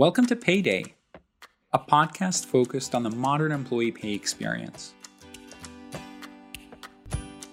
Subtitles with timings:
[0.00, 0.94] Welcome to Payday,
[1.74, 4.94] a podcast focused on the modern employee pay experience.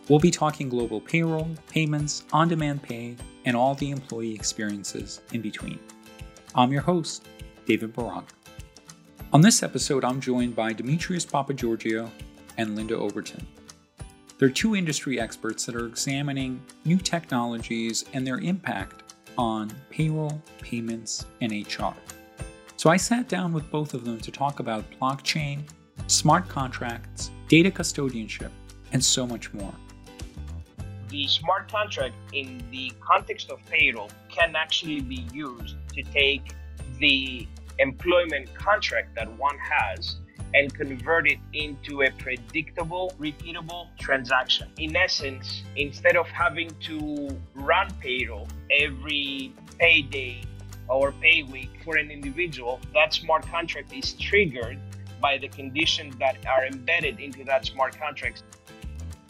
[0.07, 5.41] We'll be talking global payroll, payments, on demand pay, and all the employee experiences in
[5.41, 5.77] between.
[6.55, 7.27] I'm your host,
[7.65, 8.29] David Barak.
[9.33, 12.09] On this episode, I'm joined by Demetrius Papageorgiou
[12.57, 13.45] and Linda Overton.
[14.37, 19.03] They're two industry experts that are examining new technologies and their impact
[19.37, 21.93] on payroll, payments, and HR.
[22.77, 25.63] So I sat down with both of them to talk about blockchain,
[26.05, 28.51] smart contracts, data custodianship,
[28.93, 29.73] and so much more.
[31.09, 36.53] The smart contract in the context of payroll can actually be used to take
[36.99, 37.47] the
[37.79, 40.17] employment contract that one has
[40.53, 44.69] and convert it into a predictable, repeatable transaction.
[44.77, 50.43] In essence, instead of having to run payroll every payday
[50.89, 54.79] or pay week for an individual, that smart contract is triggered
[55.21, 58.43] by the conditions that are embedded into that smart contract.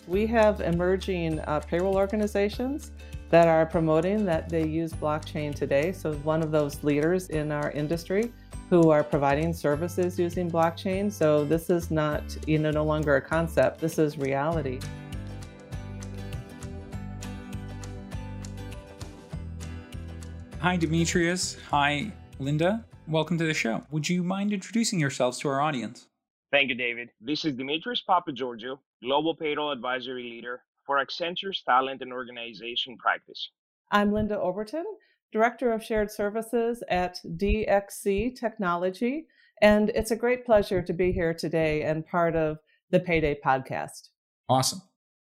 [0.08, 2.91] We have emerging uh, payroll organizations
[3.30, 5.91] that are promoting that they use blockchain today.
[5.91, 8.31] So, one of those leaders in our industry
[8.69, 11.11] who are providing services using blockchain.
[11.11, 14.80] So, this is not, you know, no longer a concept, this is reality.
[20.59, 21.55] Hi, Demetrius.
[21.69, 22.83] Hi, Linda.
[23.08, 23.83] Welcome to the show.
[23.91, 26.08] Would you mind introducing yourselves to our audience?
[26.52, 27.09] Thank you, David.
[27.22, 33.52] This is Demetrius Papageorgiou, Global Payroll Advisory Leader for Accenture's Talent and Organization Practice.
[33.91, 34.85] I'm Linda Overton,
[35.31, 39.28] Director of Shared Services at DXC Technology,
[39.61, 42.58] and it's a great pleasure to be here today and part of
[42.89, 44.09] the Payday podcast.
[44.50, 44.81] Awesome.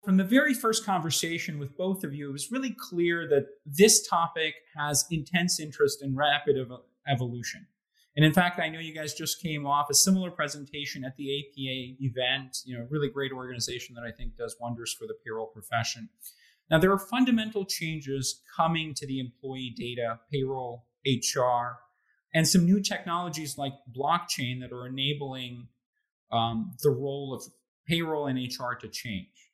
[0.08, 4.08] From the very first conversation with both of you, it was really clear that this
[4.08, 7.66] topic has intense interest in rapid ev- evolution.
[8.16, 11.38] And in fact, I know you guys just came off a similar presentation at the
[11.38, 15.48] APA event, you know, really great organization that I think does wonders for the payroll
[15.48, 16.08] profession.
[16.70, 21.80] Now, there are fundamental changes coming to the employee data, payroll, HR,
[22.32, 25.68] and some new technologies like blockchain that are enabling
[26.32, 27.42] um, the role of
[27.86, 29.47] payroll and HR to change.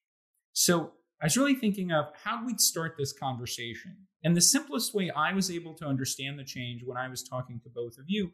[0.55, 3.97] So I was really thinking of how we'd start this conversation.
[4.23, 7.61] And the simplest way I was able to understand the change when I was talking
[7.61, 8.31] to both of you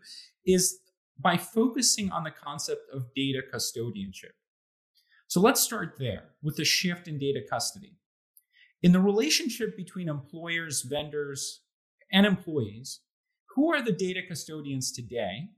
[0.46, 0.78] is
[1.18, 4.36] by focusing on the concept of data custodianship.
[5.26, 7.96] So let's start there with the shift in data custody.
[8.82, 11.62] In the relationship between employers, vendors,
[12.12, 13.00] and employees,
[13.54, 15.48] who are the data custodians today?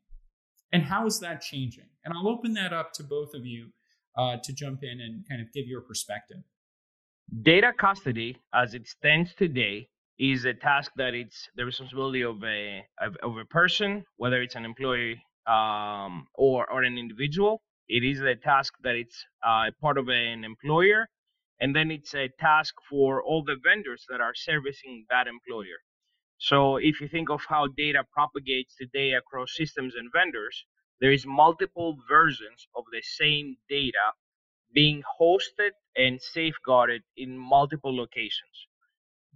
[0.72, 1.88] And how is that changing?
[2.04, 3.68] And I'll open that up to both of you
[4.16, 6.38] uh, to jump in and kind of give your perspective.
[7.40, 9.88] Data custody, as it stands today,
[10.18, 14.66] is a task that it's the responsibility of a of, a person, whether it's an
[14.66, 17.62] employee um, or or an individual.
[17.88, 21.08] It is a task that it's uh, part of an employer,
[21.60, 25.80] and then it's a task for all the vendors that are servicing that employer.
[26.38, 30.66] So if you think of how data propagates today across systems and vendors,
[31.00, 34.12] there is multiple versions of the same data
[34.74, 38.66] being hosted and safeguarded in multiple locations.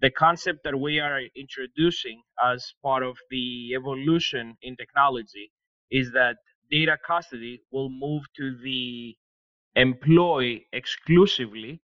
[0.01, 5.53] The concept that we are introducing as part of the evolution in technology
[5.91, 6.37] is that
[6.71, 9.17] data custody will move to the
[9.77, 11.81] employee exclusively,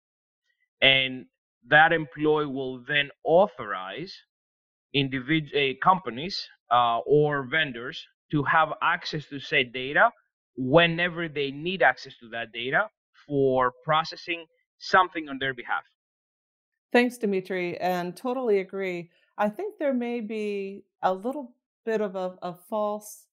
[0.82, 1.26] and
[1.68, 4.14] that employee will then authorize
[4.94, 10.10] individual uh, companies uh, or vendors to have access to said data
[10.56, 12.88] whenever they need access to that data
[13.26, 14.46] for processing
[14.78, 15.84] something on their behalf.
[16.92, 19.10] Thanks, Dimitri, and totally agree.
[19.38, 23.26] I think there may be a little bit of a, a false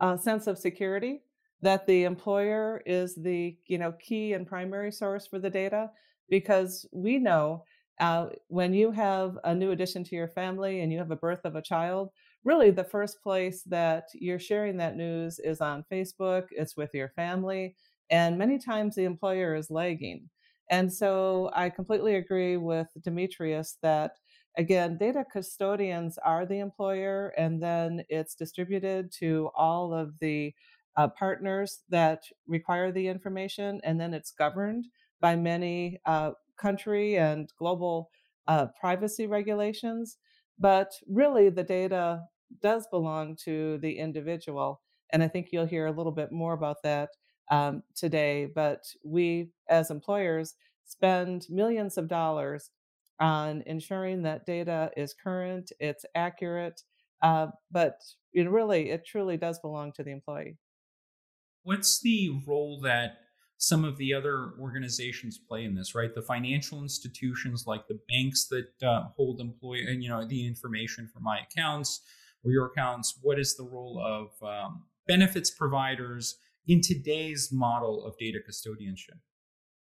[0.00, 1.20] uh, sense of security
[1.62, 5.90] that the employer is the you know key and primary source for the data
[6.28, 7.64] because we know
[8.00, 11.44] uh, when you have a new addition to your family and you have a birth
[11.44, 12.10] of a child
[12.44, 17.08] really the first place that you're sharing that news is on facebook it's with your
[17.10, 17.76] family
[18.10, 20.30] and many times the employer is lagging.
[20.70, 24.18] And so I completely agree with Demetrius that,
[24.56, 30.54] again, data custodians are the employer, and then it's distributed to all of the
[30.96, 34.86] uh, partners that require the information, and then it's governed
[35.20, 38.10] by many uh, country and global
[38.46, 40.18] uh, privacy regulations.
[40.58, 42.24] But really, the data
[42.62, 44.82] does belong to the individual.
[45.10, 47.10] And I think you'll hear a little bit more about that
[47.50, 50.54] um, today, but we as employers
[50.84, 52.70] spend millions of dollars
[53.20, 56.82] on ensuring that data is current, it's accurate,
[57.22, 58.02] Uh, but
[58.32, 60.58] it really, it truly does belong to the employee.
[61.62, 63.18] What's the role that
[63.56, 66.14] some of the other organizations play in this, right?
[66.14, 71.08] The financial institutions like the banks that uh, hold employee and you know the information
[71.08, 72.02] for my accounts
[72.44, 73.18] or your accounts.
[73.22, 79.18] What is the role of um, benefits providers in today's model of data custodianship?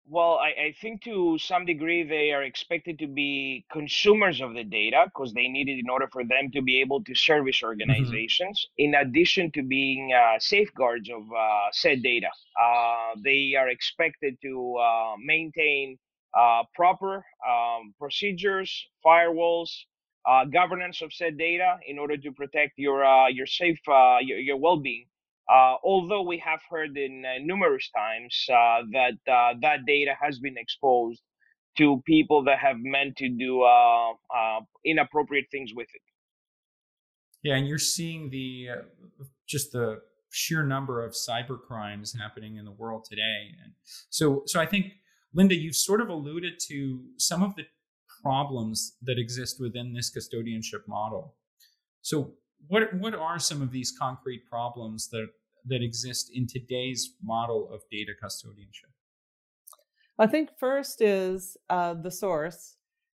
[0.09, 4.63] Well, I, I, think to some degree they are expected to be consumers of the
[4.63, 7.67] data because they need it in order for them to be able to service mm-hmm.
[7.67, 8.95] organizations, mm-hmm.
[8.95, 12.29] in addition to being uh, safeguards of uh, said data.
[12.61, 15.99] Uh, they are expected to uh, maintain
[16.39, 19.71] uh, proper um, procedures, firewalls,
[20.25, 25.07] uh, governance of said data in order to protect your your safe your, your well-being
[25.51, 30.39] uh, although we have heard in uh, numerous times uh, that uh, that data has
[30.39, 31.23] been exposed
[31.79, 36.03] to people that have meant to do uh, uh, inappropriate things with it.
[37.43, 38.69] Yeah, and you're seeing the
[39.47, 40.01] just the
[40.31, 43.73] sheer number of cyber crimes happening in the world today, and
[44.11, 44.87] so so I think
[45.33, 47.65] Linda, you've sort of alluded to some of the
[48.23, 51.37] problems that exist within this custodianship model.
[52.03, 52.33] So
[52.69, 55.29] what what are some of these concrete problems that
[55.67, 58.93] that exist in today's model of data custodianship?
[60.19, 62.77] I think first is uh, the source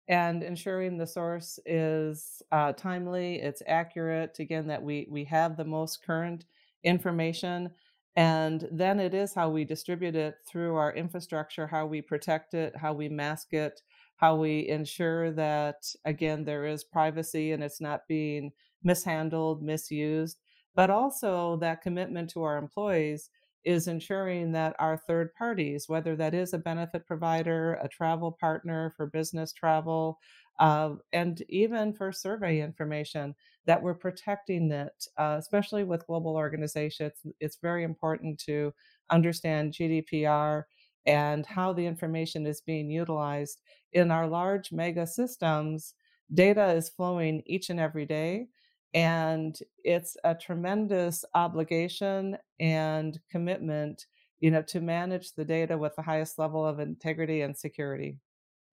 [0.07, 4.38] and ensuring the source is uh, timely, it's accurate.
[4.39, 6.45] Again, that we we have the most current
[6.83, 7.72] information,
[8.16, 12.75] and then it is how we distribute it through our infrastructure, how we protect it,
[12.75, 13.81] how we mask it,
[14.16, 18.51] how we ensure that again there is privacy and it's not being
[18.83, 20.38] mishandled, misused,
[20.75, 23.29] but also that commitment to our employees
[23.63, 28.94] is ensuring that our third parties, whether that is a benefit provider, a travel partner
[28.95, 30.19] for business travel,
[30.59, 33.35] uh, and even for survey information,
[33.65, 37.13] that we're protecting it, uh, especially with global organizations.
[37.39, 38.73] It's very important to
[39.09, 40.65] understand GDPR
[41.06, 43.59] and how the information is being utilized
[43.94, 45.94] in our large mega systems.
[46.33, 48.47] Data is flowing each and every day.
[48.94, 54.06] And it's a tremendous obligation and commitment,
[54.39, 58.19] you know, to manage the data with the highest level of integrity and security.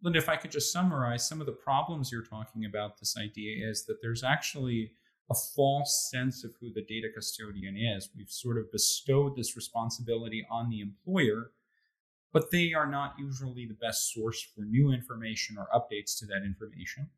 [0.02, 3.69] Linda, if I could just summarize some of the problems you're talking about, this idea
[3.69, 4.93] is that there's actually
[5.31, 8.10] a false sense of who the data custodian is.
[8.17, 11.52] We've sort of bestowed this responsibility on the employer,
[12.32, 16.43] but they are not usually the best source for new information or updates to that
[16.44, 17.08] information.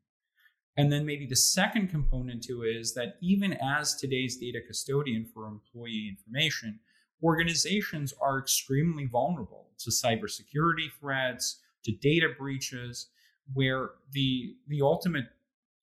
[0.76, 5.24] And then maybe the second component to it is that even as today's data custodian
[5.24, 6.80] for employee information,
[7.22, 13.08] organizations are extremely vulnerable to cybersecurity threats, to data breaches,
[13.54, 15.26] where the the ultimate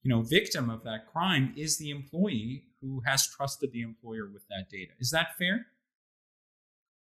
[0.04, 4.44] you know victim of that crime is the employee who has trusted the employer with
[4.50, 4.92] that data.
[5.00, 5.68] Is that fair?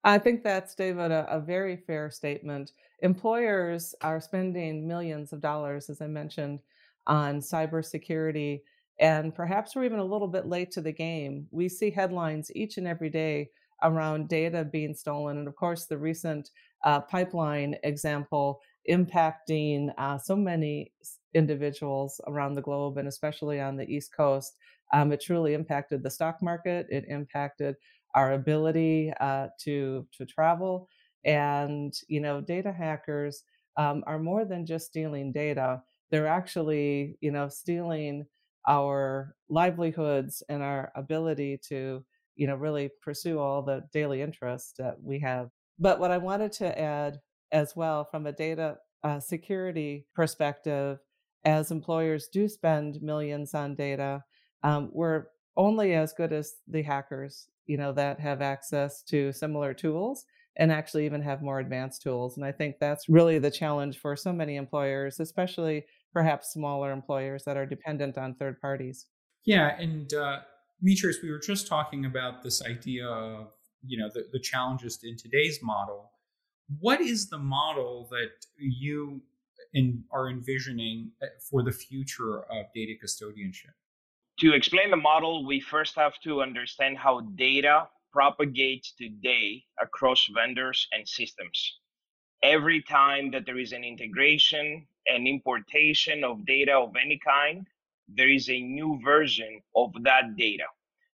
[0.05, 2.73] I think that's, David, a, a, very fair statement.
[3.01, 6.59] Employers are spending millions of dollars, as I mentioned,
[7.07, 8.61] on cybersecurity.
[8.99, 11.47] And perhaps we're even a little bit late to the game.
[11.51, 13.49] We see headlines each and every day
[13.83, 15.37] around data being stolen.
[15.37, 16.49] And of course, the recent
[16.83, 20.93] uh, pipeline example impacting uh, so many
[21.33, 24.55] individuals around the globe and especially on the East Coast.
[24.93, 27.75] Um, it truly impacted the stock market, it impacted
[28.13, 30.87] our ability uh, to, to travel.
[31.25, 33.43] And, you know, data hackers
[33.77, 38.25] um, are more than just stealing data they're actually, you know, stealing
[38.67, 42.03] our livelihoods and our ability to,
[42.35, 45.49] you know, really pursue all the daily interests that we have.
[45.79, 47.19] But what I wanted to add
[47.51, 50.97] as well from a data uh, security perspective,
[51.43, 54.23] as employers do spend millions on data,
[54.63, 55.25] um, we're
[55.57, 60.25] only as good as the hackers, you know, that have access to similar tools
[60.57, 62.37] and actually even have more advanced tools.
[62.37, 65.85] And I think that's really the challenge for so many employers, especially
[66.15, 69.07] perhaps smaller employers that are dependent on third parties.
[69.45, 70.39] Yeah, and uh,
[70.79, 73.51] Demetrius, we were just talking about this idea of
[73.85, 76.11] you know the, the challenges in today's model.
[76.79, 79.21] What is the model that you
[79.73, 83.75] in, are envisioning uh, for the future of data custodianship?
[84.39, 90.87] To explain the model, we first have to understand how data propagates today across vendors
[90.93, 91.79] and systems.
[92.41, 97.65] Every time that there is an integration, an importation of data of any kind,
[98.07, 100.65] there is a new version of that data.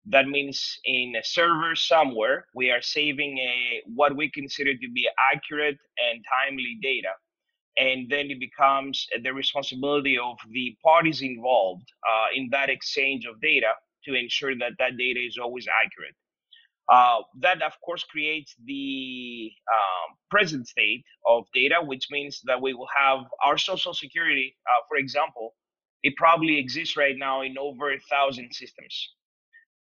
[0.08, 5.10] That means in a server somewhere, we are saving a what we consider to be
[5.34, 7.14] accurate and timely data.
[7.78, 13.42] And then it becomes the responsibility of the parties involved uh, in that exchange of
[13.42, 13.74] data
[14.06, 16.16] to ensure that that data is always accurate.
[16.92, 22.74] Uh, that, of course, creates the um, present state of data, which means that we
[22.74, 25.56] will have our social security, uh, for example,
[26.04, 29.10] it probably exists right now in over a thousand systems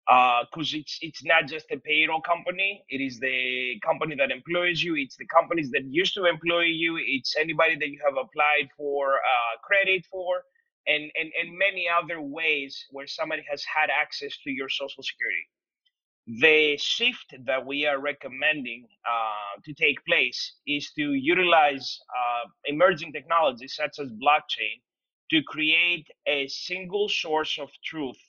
[0.08, 2.84] because uh, it's it's not just a payroll company.
[2.90, 4.96] It is the company that employs you.
[4.96, 6.98] It's the companies that used to employ you.
[7.00, 10.44] It's anybody that you have applied for uh, credit for,
[10.88, 15.48] and, and and many other ways where somebody has had access to your social security.
[16.38, 23.14] The shift that we are recommending uh, to take place is to utilize uh, emerging
[23.14, 24.78] technologies such as blockchain
[25.32, 28.20] to create a single source of truth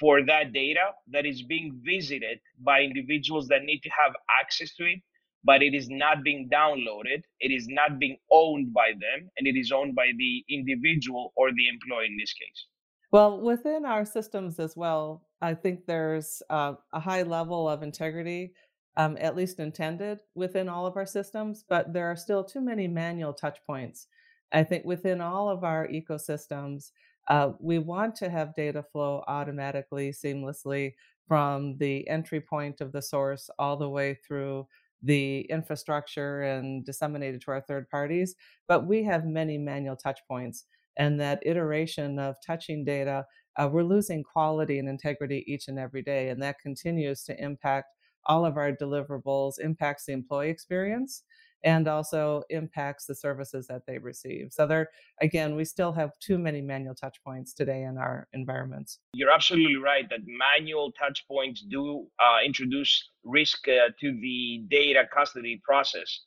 [0.00, 4.84] for that data that is being visited by individuals that need to have access to
[4.86, 4.98] it,
[5.44, 9.56] but it is not being downloaded, it is not being owned by them, and it
[9.56, 12.66] is owned by the individual or the employee in this case.
[13.12, 18.54] Well, within our systems as well, I think there's uh, a high level of integrity,
[18.96, 22.88] um, at least intended within all of our systems, but there are still too many
[22.88, 24.08] manual touch points.
[24.52, 26.90] I think within all of our ecosystems,
[27.28, 30.94] uh, we want to have data flow automatically, seamlessly
[31.28, 34.66] from the entry point of the source all the way through
[35.02, 38.34] the infrastructure and disseminated to our third parties.
[38.66, 40.64] But we have many manual touch points,
[40.96, 43.26] and that iteration of touching data,
[43.58, 47.88] uh, we're losing quality and integrity each and every day, and that continues to impact
[48.26, 51.24] all of our deliverables, impacts the employee experience
[51.64, 54.52] and also impacts the services that they receive.
[54.52, 54.88] So there
[55.20, 59.00] again, we still have too many manual touch points today in our environments.
[59.12, 65.02] You're absolutely right that manual touch points do uh, introduce risk uh, to the data
[65.12, 66.20] custody process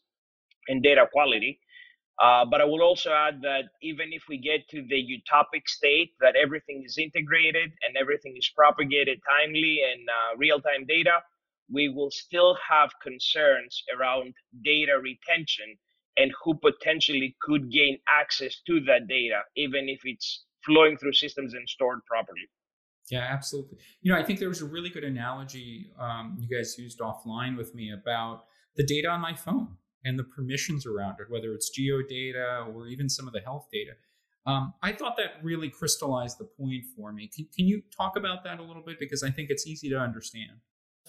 [0.67, 1.61] and data quality.
[2.22, 6.12] Uh, but I will also add that even if we get to the utopic state
[6.22, 11.18] that everything is integrated and everything is propagated timely and uh, real-time data,
[11.74, 15.75] we will still have concerns around data retention
[16.16, 21.56] and who potentially could gain access to that data, even if it's flowing through systems
[21.56, 22.48] and stored properly.
[23.10, 23.80] Yeah, absolutely.
[24.04, 27.58] You know, I think there was a really good analogy um, you guys used offline
[27.58, 28.44] with me about
[28.75, 29.70] the data on my phone
[30.03, 33.67] and the permissions around it, whether it's geo data or even some of the health
[33.72, 33.91] data.
[34.46, 37.29] Um, I thought that really crystallized the point for me.
[37.34, 39.00] Can, can you talk about that a little bit?
[39.00, 40.62] Because I think it's easy to understand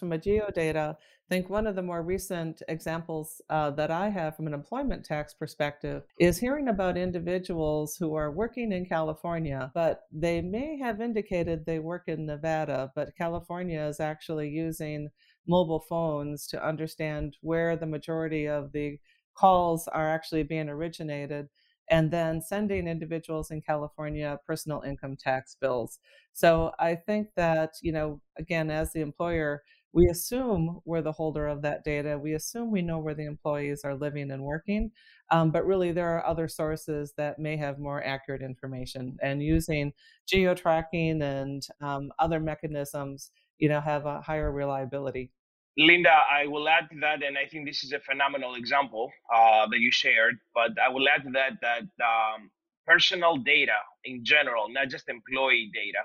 [0.03, 4.35] from a geodata, I think one of the more recent examples uh, that I have
[4.35, 10.07] from an employment tax perspective is hearing about individuals who are working in California, but
[10.11, 15.09] they may have indicated they work in Nevada, but California is actually using
[15.47, 18.99] mobile phones to understand where the majority of the
[19.35, 21.49] calls are actually being originated
[21.91, 25.99] and then sending individuals in California personal income tax bills.
[26.33, 31.47] So I think that, you know, again, as the employer, we assume we're the holder
[31.47, 32.19] of that data.
[32.19, 34.91] We assume we know where the employees are living and working,
[35.31, 39.19] um, but really there are other sources that may have more accurate information.
[39.23, 39.93] And using
[40.27, 43.31] geo tracking and um, other mechanisms,
[43.63, 45.31] you know, have a higher reliability.
[45.79, 49.67] Linda, I will add to that, and I think this is a phenomenal example uh,
[49.71, 50.37] that you shared.
[50.55, 52.51] But I will add to that that um,
[52.87, 56.03] personal data in general, not just employee data,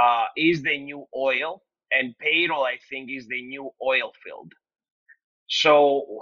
[0.00, 4.52] uh, is the new oil and payroll i think is the new oil field
[5.46, 6.18] so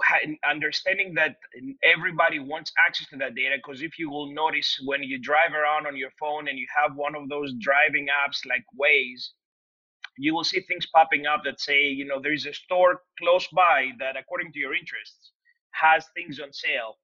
[0.49, 1.37] understanding that
[1.83, 5.87] everybody wants access to that data because if you will notice when you drive around
[5.87, 9.29] on your phone and you have one of those driving apps like waze
[10.17, 13.89] you will see things popping up that say you know there's a store close by
[13.99, 15.31] that according to your interests
[15.71, 16.95] has things on sale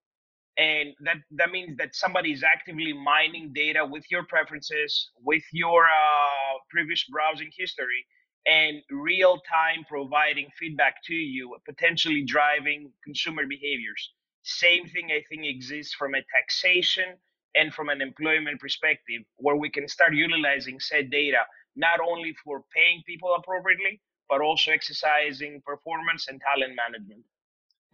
[0.58, 5.86] and that that means that somebody is actively mining data with your preferences with your
[5.86, 8.06] uh, previous browsing history
[8.48, 14.12] and real time providing feedback to you, potentially driving consumer behaviors.
[14.44, 17.16] Same thing I think exists from a taxation
[17.56, 21.40] and from an employment perspective, where we can start utilizing said data
[21.76, 27.24] not only for paying people appropriately, but also exercising performance and talent management.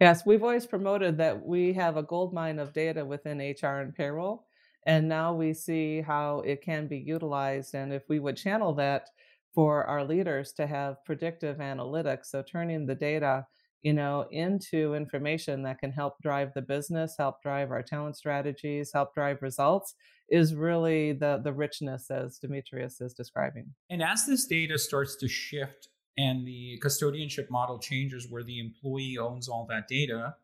[0.00, 3.94] Yes, we've always promoted that we have a gold mine of data within HR and
[3.94, 4.46] payroll.
[4.86, 7.74] And now we see how it can be utilized.
[7.74, 9.08] And if we would channel that
[9.54, 12.26] for our leaders to have predictive analytics.
[12.26, 13.46] So turning the data,
[13.82, 18.90] you know, into information that can help drive the business, help drive our talent strategies,
[18.92, 19.94] help drive results
[20.28, 23.72] is really the the richness as Demetrius is describing.
[23.90, 29.18] And as this data starts to shift and the custodianship model changes where the employee
[29.18, 30.34] owns all that data,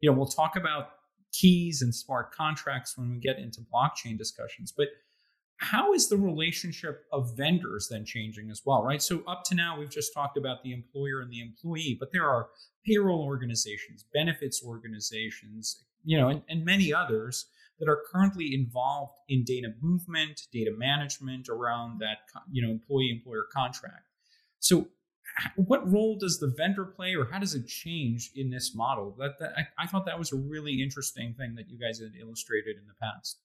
[0.00, 0.88] you know, we'll talk about
[1.32, 4.88] keys and smart contracts when we get into blockchain discussions, but
[5.60, 9.02] how is the relationship of vendors then changing as well, right?
[9.02, 12.26] So up to now, we've just talked about the employer and the employee, but there
[12.26, 12.48] are
[12.86, 17.46] payroll organizations, benefits organizations, you know, and, and many others
[17.78, 22.18] that are currently involved in data movement, data management around that,
[22.50, 24.08] you know, employee employer contract.
[24.60, 24.88] So,
[25.56, 29.14] what role does the vendor play, or how does it change in this model?
[29.18, 32.12] That, that I, I thought that was a really interesting thing that you guys had
[32.20, 33.38] illustrated in the past.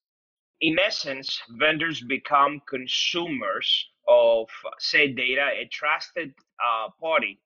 [0.62, 4.48] In essence, vendors become consumers of,
[4.80, 6.34] say, data, a trusted
[6.66, 7.40] uh, party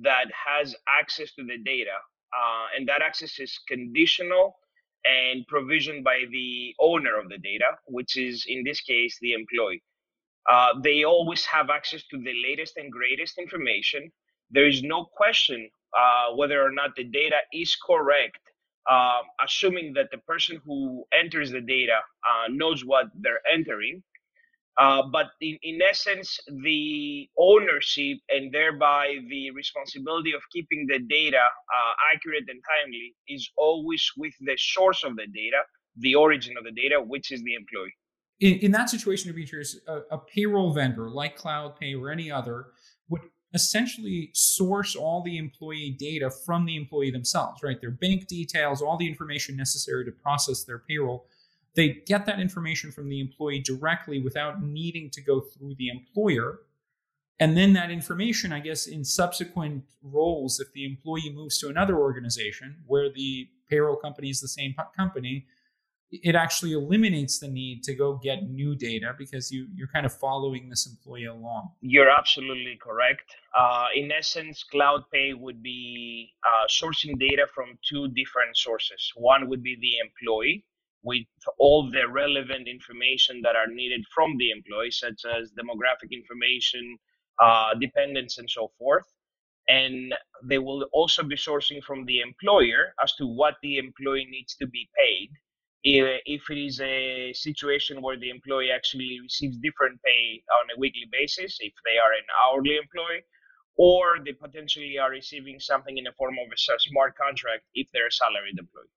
[0.00, 1.96] that has access to the data,
[2.36, 4.56] uh, and that access is conditional
[5.04, 9.82] and provisioned by the owner of the data, which is in this case the employee.
[10.50, 14.10] Uh, they always have access to the latest and greatest information.
[14.50, 18.38] There is no question uh, whether or not the data is correct,
[18.90, 21.98] uh, assuming that the person who enters the data
[22.28, 24.02] uh, knows what they're entering.
[24.76, 31.38] Uh, but in, in essence, the ownership and thereby the responsibility of keeping the data
[31.38, 35.58] uh, accurate and timely is always with the source of the data,
[35.98, 37.94] the origin of the data, which is the employee.
[38.40, 42.66] In, in that situation, Demetrius, a, a payroll vendor like CloudPay or any other
[43.54, 47.80] essentially source all the employee data from the employee themselves, right?
[47.80, 51.26] Their bank details, all the information necessary to process their payroll
[51.74, 56.60] they get that information from the employee directly without needing to go through the employer.
[57.40, 61.98] And then that information, I guess, in subsequent roles, if the employee moves to another
[61.98, 65.46] organization where the payroll company is the same company,
[66.10, 70.12] it actually eliminates the need to go get new data because you, you're kind of
[70.12, 71.70] following this employee along.
[71.80, 73.34] You're absolutely correct.
[73.56, 79.12] Uh, in essence, CloudPay would be uh, sourcing data from two different sources.
[79.16, 80.64] One would be the employee,
[81.04, 81.26] with
[81.58, 86.96] all the relevant information that are needed from the employee, such as demographic information,
[87.42, 89.04] uh, dependents, and so forth.
[89.68, 94.56] And they will also be sourcing from the employer as to what the employee needs
[94.56, 95.30] to be paid.
[95.84, 101.06] If it is a situation where the employee actually receives different pay on a weekly
[101.12, 103.22] basis, if they are an hourly employee,
[103.76, 108.06] or they potentially are receiving something in the form of a smart contract if they're
[108.06, 108.88] a salaried employee.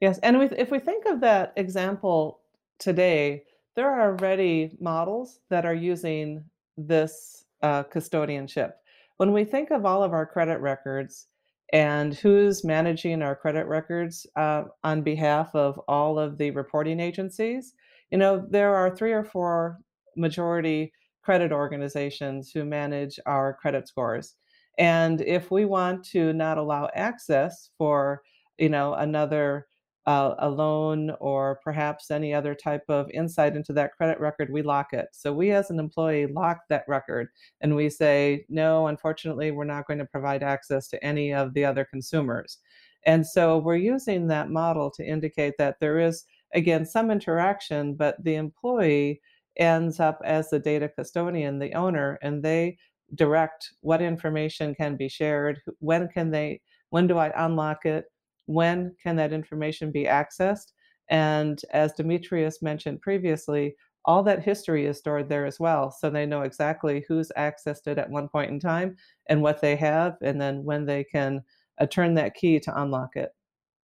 [0.00, 2.40] Yes, and if we think of that example
[2.80, 3.44] today,
[3.76, 6.44] there are already models that are using
[6.76, 8.72] this uh, custodianship.
[9.18, 11.28] When we think of all of our credit records
[11.72, 17.74] and who's managing our credit records uh, on behalf of all of the reporting agencies,
[18.10, 19.78] you know, there are three or four
[20.16, 24.34] majority credit organizations who manage our credit scores.
[24.78, 28.22] And if we want to not allow access for,
[28.58, 29.66] you know, another
[30.06, 34.62] uh, a loan or perhaps any other type of insight into that credit record, we
[34.62, 35.06] lock it.
[35.12, 37.28] So we as an employee lock that record
[37.60, 41.64] and we say, no, unfortunately, we're not going to provide access to any of the
[41.64, 42.58] other consumers.
[43.06, 48.22] And so we're using that model to indicate that there is, again, some interaction, but
[48.22, 49.20] the employee
[49.56, 52.76] ends up as the data custodian, the owner, and they
[53.14, 56.60] direct what information can be shared, when can they,
[56.90, 58.06] when do I unlock it,
[58.46, 60.72] when can that information be accessed?
[61.08, 65.90] And as Demetrius mentioned previously, all that history is stored there as well.
[65.90, 68.96] So they know exactly who's accessed it at one point in time
[69.28, 71.42] and what they have, and then when they can
[71.80, 73.30] uh, turn that key to unlock it.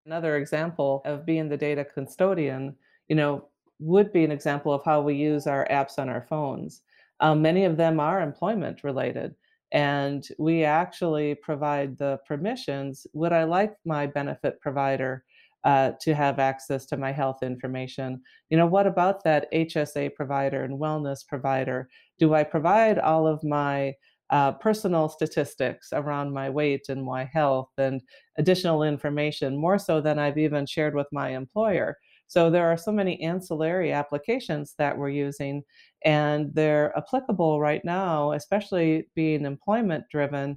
[0.07, 2.75] Another example of being the data custodian,
[3.09, 6.83] you know, would be an example of how we use our apps on our phones.
[7.21, 9.35] Um, many of them are employment related.
[9.73, 13.07] And we actually provide the permissions.
[13.13, 15.25] Would I like my benefit provider
[15.65, 18.23] uh, to have access to my health information?
[18.49, 21.89] You know, what about that HSA provider and wellness provider?
[22.19, 23.95] Do I provide all of my
[24.31, 28.01] uh, personal statistics around my weight and my health and
[28.39, 31.97] additional information, more so than I've even shared with my employer?
[32.31, 35.65] So there are so many ancillary applications that we're using,
[36.05, 40.57] and they're applicable right now, especially being employment driven.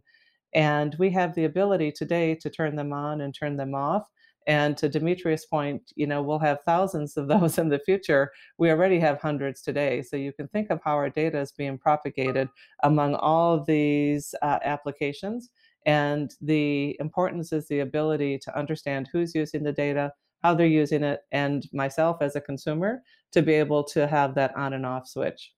[0.54, 4.04] And we have the ability today to turn them on and turn them off.
[4.46, 8.32] And to Demetrius' point, you know, we'll have thousands of those in the future.
[8.60, 10.04] We already have hundreds today.
[10.04, 12.50] So you can think of how our data is being propagated
[12.84, 15.50] among all these uh, applications.
[15.88, 21.04] And the importance is the ability to understand who's using the data, how they're using
[21.04, 23.02] it, and myself as a consumer
[23.32, 25.52] to be able to have that on and off switch.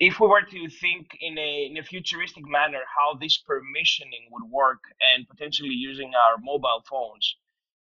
[0.00, 4.50] If we were to think in a, in a futuristic manner how this permissioning would
[4.50, 4.80] work
[5.12, 7.36] and potentially using our mobile phones,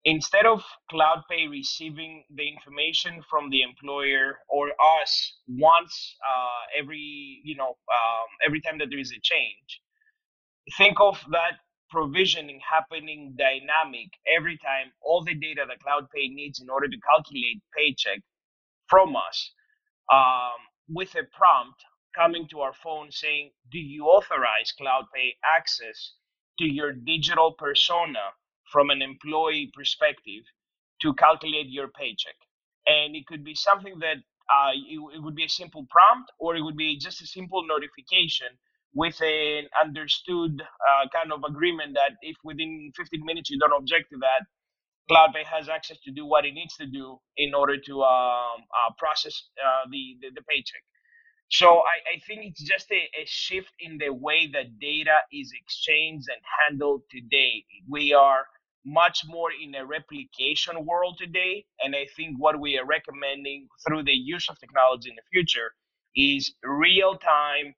[0.05, 4.69] instead of CloudPay receiving the information from the employer or
[5.01, 9.81] us once uh, every you know um, every time that there is a change,
[10.77, 11.57] think of that
[11.95, 17.63] provisioning happening dynamic every time all the data that CloudPay needs in order to calculate
[17.77, 18.19] paycheck
[18.89, 19.53] from us
[20.11, 21.79] um, with a prompt
[22.13, 26.13] coming to our phone saying, Do you authorize CloudPay access
[26.59, 28.35] to your digital persona
[28.73, 30.43] from an employee perspective
[31.01, 32.35] to calculate your paycheck?
[32.87, 34.17] And it could be something that
[34.51, 37.63] uh, it, it would be a simple prompt, or it would be just a simple
[37.65, 38.47] notification
[38.95, 44.05] with an understood uh, kind of agreement that if within 15 minutes you don't object
[44.11, 44.45] to that,
[45.11, 48.93] CloudPay has access to do what it needs to do in order to um, uh,
[48.97, 50.81] process uh, the, the, the paycheck.
[51.49, 55.53] So I, I think it's just a, a, shift in the way that data is
[55.61, 57.63] exchanged and handled today.
[57.87, 58.45] We are
[58.83, 64.03] much more in a replication world today, and I think what we are recommending through
[64.03, 65.71] the use of technology in the future
[66.15, 67.75] is real time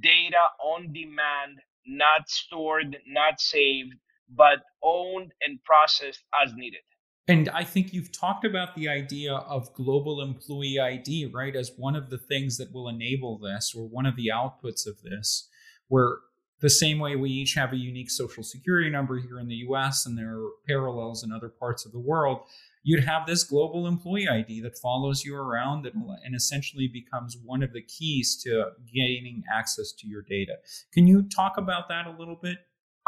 [0.00, 3.94] data on demand, not stored, not saved,
[4.28, 6.80] but owned and processed as needed.
[7.28, 11.96] And I think you've talked about the idea of global employee ID, right, as one
[11.96, 15.48] of the things that will enable this or one of the outputs of this,
[15.88, 16.18] where
[16.60, 20.06] the same way we each have a unique social security number here in the US
[20.06, 22.40] and there are parallels in other parts of the world,
[22.86, 25.90] you'd have this global employee ID that follows you around
[26.24, 30.54] and essentially becomes one of the keys to gaining access to your data.
[30.94, 32.58] Can you talk about that a little bit?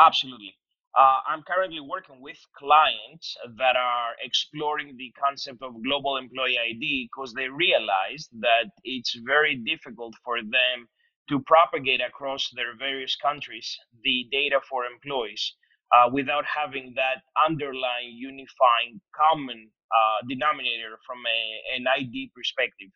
[0.01, 0.53] Absolutely.
[0.99, 7.09] Uh, I'm currently working with clients that are exploring the concept of global employee ID
[7.13, 10.89] because they realize that it's very difficult for them
[11.29, 15.55] to propagate across their various countries the data for employees
[15.95, 21.41] uh, without having that underlying unifying common uh, denominator from a,
[21.77, 22.89] an ID perspective.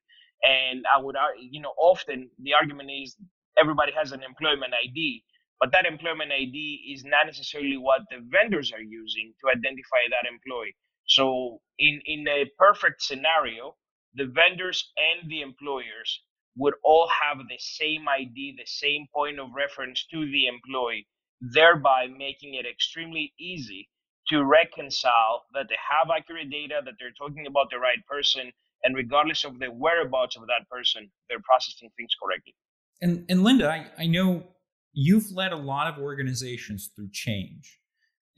[0.43, 3.17] And I would, you know, often the argument is
[3.59, 5.23] everybody has an employment ID,
[5.61, 10.29] but that employment ID is not necessarily what the vendors are using to identify that
[10.29, 10.75] employee.
[11.07, 13.77] So in, in a perfect scenario,
[14.15, 16.23] the vendors and the employers
[16.57, 21.07] would all have the same ID, the same point of reference to the employee,
[21.43, 23.89] thereby making it extremely easy
[24.29, 28.53] to reconcile that they have accurate data, that they're talking about the right person,
[28.85, 32.55] and regardless of the whereabouts of that person, they're processing things correctly.
[33.01, 34.45] And, and Linda, I, I know
[34.93, 37.81] you've led a lot of organizations through change.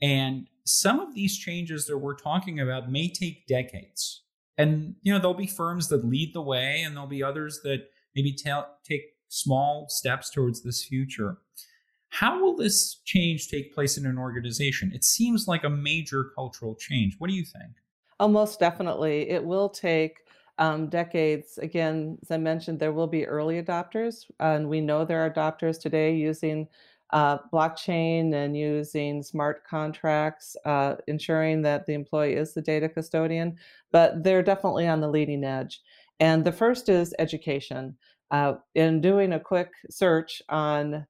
[0.01, 4.23] And some of these changes that we're talking about may take decades.
[4.57, 7.85] And, you know, there'll be firms that lead the way, and there'll be others that
[8.15, 11.37] maybe ta- take small steps towards this future.
[12.15, 14.89] How will this change take place in an organization?
[14.95, 17.15] It seems like a major cultural change.
[17.17, 17.73] What do you think?
[18.21, 19.29] Oh, most definitely.
[19.29, 20.19] It will take
[20.57, 21.57] um, decades.
[21.57, 25.77] Again, as I mentioned, there will be early adopters, and we know there are adopters
[25.77, 26.69] today using
[27.09, 33.57] uh, blockchain and using smart contracts, uh, ensuring that the employee is the data custodian,
[33.91, 35.81] but they're definitely on the leading edge.
[36.21, 37.97] And the first is education.
[38.31, 41.05] Uh, in doing a quick search on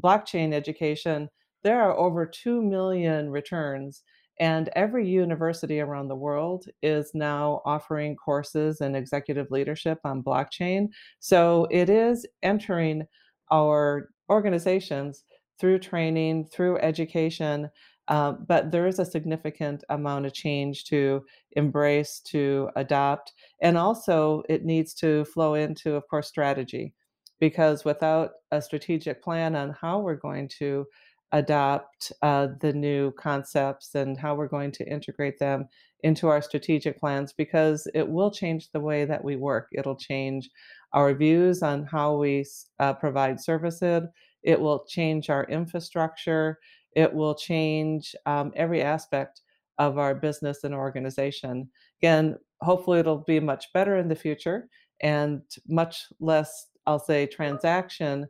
[0.00, 1.28] blockchain education,
[1.62, 4.02] there are over 2 million returns.
[4.38, 10.88] And every university around the world is now offering courses in executive leadership on blockchain.
[11.20, 13.06] So it is entering
[13.50, 15.24] our organizations
[15.58, 17.70] through training, through education,
[18.08, 23.32] uh, but there is a significant amount of change to embrace, to adopt,
[23.62, 26.92] and also it needs to flow into, of course, strategy.
[27.40, 30.86] Because without a strategic plan on how we're going to
[31.32, 35.66] adopt uh, the new concepts and how we're going to integrate them
[36.02, 39.68] into our strategic plans, because it will change the way that we work.
[39.72, 40.48] It'll change
[40.92, 42.44] our views on how we
[42.78, 44.04] uh, provide services.
[44.42, 46.58] It will change our infrastructure
[46.96, 49.42] it will change um, every aspect
[49.78, 51.70] of our business and organization.
[52.00, 54.68] Again, hopefully it'll be much better in the future
[55.02, 58.26] and much less, I'll say, transaction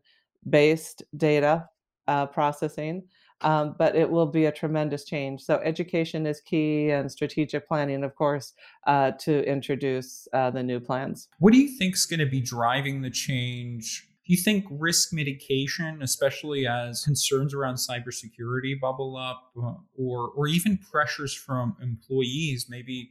[0.48, 1.68] based data
[2.08, 3.04] uh, processing.
[3.42, 5.42] Um, but it will be a tremendous change.
[5.42, 8.54] So, education is key, and strategic planning, of course,
[8.86, 11.28] uh, to introduce uh, the new plans.
[11.38, 15.12] What do you think is going to be driving the change do you think risk
[15.12, 22.66] mitigation, especially as concerns around cybersecurity bubble up, uh, or or even pressures from employees,
[22.68, 23.10] maybe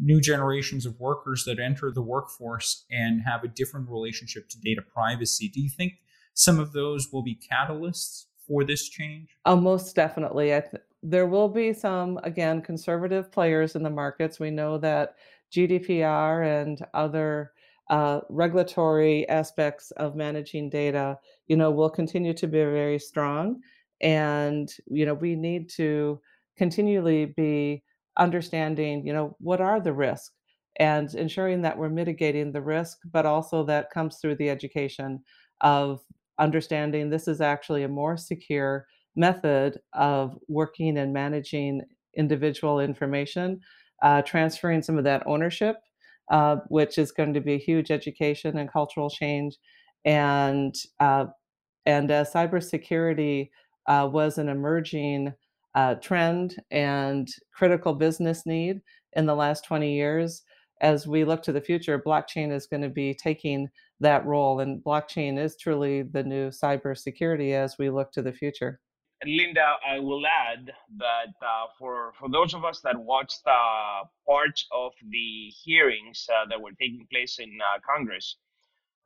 [0.00, 4.82] new generations of workers that enter the workforce and have a different relationship to data
[4.82, 5.48] privacy?
[5.48, 5.94] Do you think
[6.34, 9.36] some of those will be catalysts for this change?
[9.44, 10.54] Oh, most definitely.
[10.54, 14.40] I th- there will be some, again, conservative players in the markets.
[14.40, 15.16] We know that
[15.52, 17.52] GDPR and other
[17.90, 23.60] uh, regulatory aspects of managing data, you know, will continue to be very strong.
[24.00, 26.20] And, you know, we need to
[26.56, 27.82] continually be
[28.18, 30.32] understanding, you know, what are the risks
[30.78, 35.22] and ensuring that we're mitigating the risk, but also that comes through the education
[35.60, 36.00] of
[36.38, 41.82] understanding this is actually a more secure method of working and managing
[42.16, 43.60] individual information,
[44.02, 45.76] uh, transferring some of that ownership,
[46.30, 49.56] uh, which is going to be a huge education and cultural change.
[50.04, 51.26] And uh,
[51.86, 53.50] and as cybersecurity
[53.86, 55.34] uh, was an emerging
[55.78, 58.80] uh, trend and critical business need
[59.12, 60.42] in the last 20 years,
[60.80, 63.68] as we look to the future, blockchain is going to be taking
[64.00, 68.80] that role, and blockchain is truly the new cybersecurity as we look to the future.
[69.24, 74.66] Linda, I will add that uh, for for those of us that watched uh, parts
[74.72, 78.36] of the hearings uh, that were taking place in uh, Congress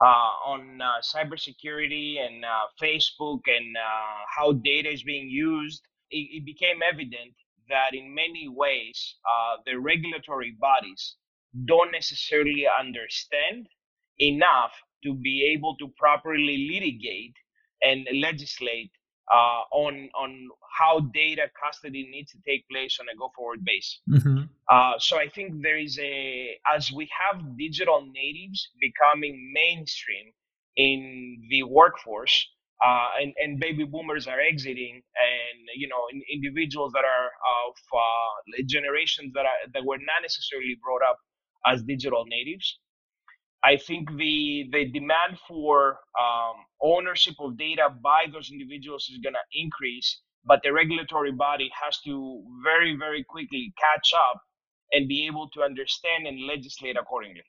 [0.01, 2.45] uh, on uh, cybersecurity and
[2.83, 3.77] Facebook and
[4.37, 7.35] how data is being used, it, it, became evident
[7.69, 9.17] that in many ways
[9.67, 11.17] the regulatory bodies
[11.65, 13.67] don't necessarily understand
[14.19, 14.73] enough
[15.05, 17.35] to be able to properly litigate
[17.83, 18.91] and legislate
[19.33, 20.49] uh, on on
[20.79, 24.01] how data custody needs to take place on a go forward base.
[24.09, 24.45] Mm-hmm.
[24.69, 30.33] Uh, so I think there is a as we have digital natives becoming mainstream
[30.77, 32.49] in the workforce.
[32.85, 37.27] Uh, and, and baby boomers are exiting, and you know in, individuals that are
[37.67, 41.19] of uh, generations that are that were not necessarily brought up
[41.67, 42.79] as digital natives.
[43.65, 49.35] I think the the demand for um, ownership of data by those individuals is going
[49.35, 54.43] to increase, but the regulatory body has to very very quickly catch up
[54.91, 57.43] and be able to understand and legislate accordingly.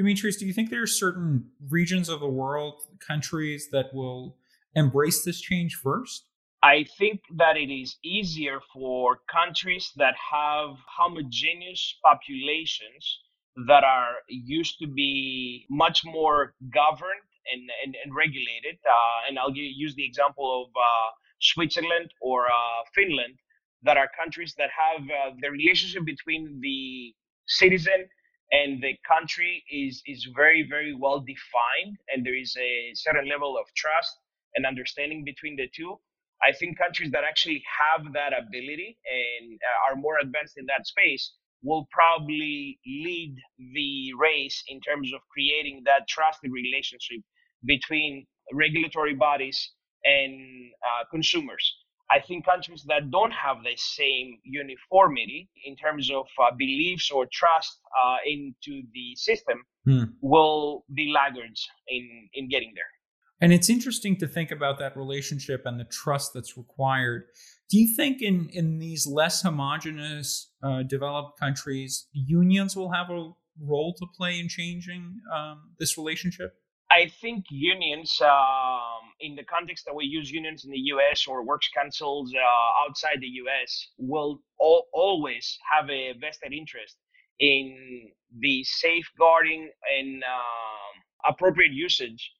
[0.00, 4.36] Dimitris, do you think there are certain regions of the world, countries that will
[4.74, 6.28] embrace this change first?
[6.62, 13.20] I think that it is easier for countries that have homogeneous populations
[13.66, 18.78] that are used to be much more governed and, and, and regulated.
[18.84, 23.38] Uh, and I'll use the example of uh, Switzerland or uh, Finland,
[23.82, 27.14] that are countries that have uh, the relationship between the
[27.46, 28.08] citizen
[28.50, 31.96] and the country is, is very, very well defined.
[32.08, 34.18] And there is a certain level of trust
[34.54, 35.96] and understanding between the two.
[36.42, 40.86] I think countries that actually have that ability and uh, are more advanced in that
[40.86, 41.32] space
[41.62, 43.34] will probably lead
[43.74, 47.20] the race in terms of creating that trusted relationship
[47.64, 49.72] between regulatory bodies
[50.04, 51.74] and uh, consumers.
[52.10, 57.26] I think countries that don't have the same uniformity in terms of uh, beliefs or
[57.30, 60.04] trust uh, into the system hmm.
[60.22, 62.92] will be laggards in, in getting there.
[63.40, 67.24] And it's interesting to think about that relationship and the trust that's required.
[67.70, 73.30] Do you think in, in these less homogenous uh, developed countries, unions will have a
[73.60, 76.54] role to play in changing um, this relationship?
[76.90, 81.44] I think unions, um, in the context that we use unions in the US or
[81.44, 86.96] works councils uh, outside the US, will al- always have a vested interest
[87.38, 88.08] in
[88.40, 92.32] the safeguarding and um, appropriate usage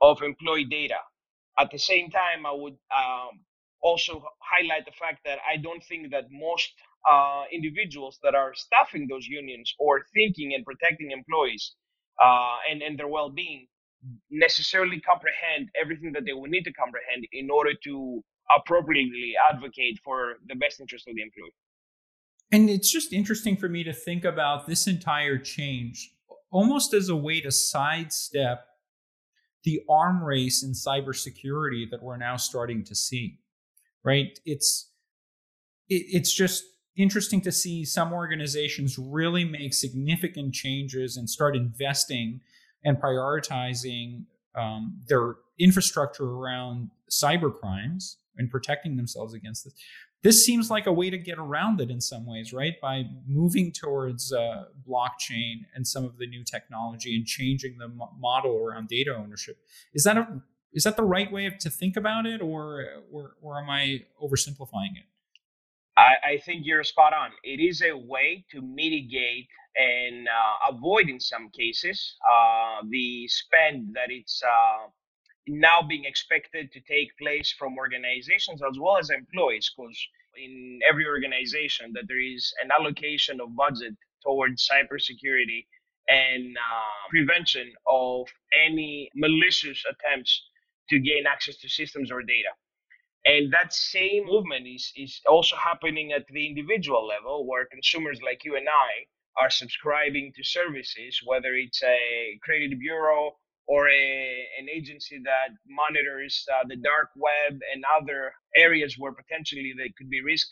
[0.00, 0.98] of employee data.
[1.58, 3.40] At the same time, I would um,
[3.82, 6.70] also highlight the fact that I don't think that most
[7.10, 11.74] uh, individuals that are staffing those unions or thinking and protecting employees
[12.22, 13.68] uh, and, and their well being
[14.30, 18.22] necessarily comprehend everything that they will need to comprehend in order to
[18.56, 21.54] appropriately advocate for the best interest of the employee.
[22.52, 26.12] And it's just interesting for me to think about this entire change
[26.50, 28.64] almost as a way to sidestep
[29.66, 33.40] the arm race in cybersecurity that we're now starting to see,
[34.04, 34.38] right?
[34.46, 34.92] It's
[35.88, 36.62] it, it's just
[36.96, 42.40] interesting to see some organizations really make significant changes and start investing
[42.84, 44.24] and prioritizing
[44.54, 49.74] um, their infrastructure around cyber crimes and protecting themselves against this.
[50.26, 52.74] This seems like a way to get around it in some ways, right?
[52.82, 57.86] By moving towards uh, blockchain and some of the new technology and changing the
[58.18, 59.56] model around data ownership.
[59.94, 60.26] Is that a
[60.72, 64.96] is that the right way to think about it, or or, or am I oversimplifying
[64.96, 65.06] it?
[65.96, 67.30] I, I, think you're spot on.
[67.44, 73.94] It is a way to mitigate and uh, avoid, in some cases, uh, the spend
[73.94, 74.88] that it's uh,
[75.46, 79.98] now being expected to take place from organizations as well as employees because
[80.36, 85.66] in every organization that there is an allocation of budget towards cybersecurity
[86.08, 88.26] and uh, prevention of
[88.66, 90.42] any malicious attempts
[90.88, 92.50] to gain access to systems or data.
[93.24, 98.44] And that same movement is, is also happening at the individual level, where consumers like
[98.44, 104.68] you and I are subscribing to services, whether it's a credit bureau or a, an
[104.68, 110.22] agency that monitors uh, the dark web and other areas where potentially there could be
[110.22, 110.48] risk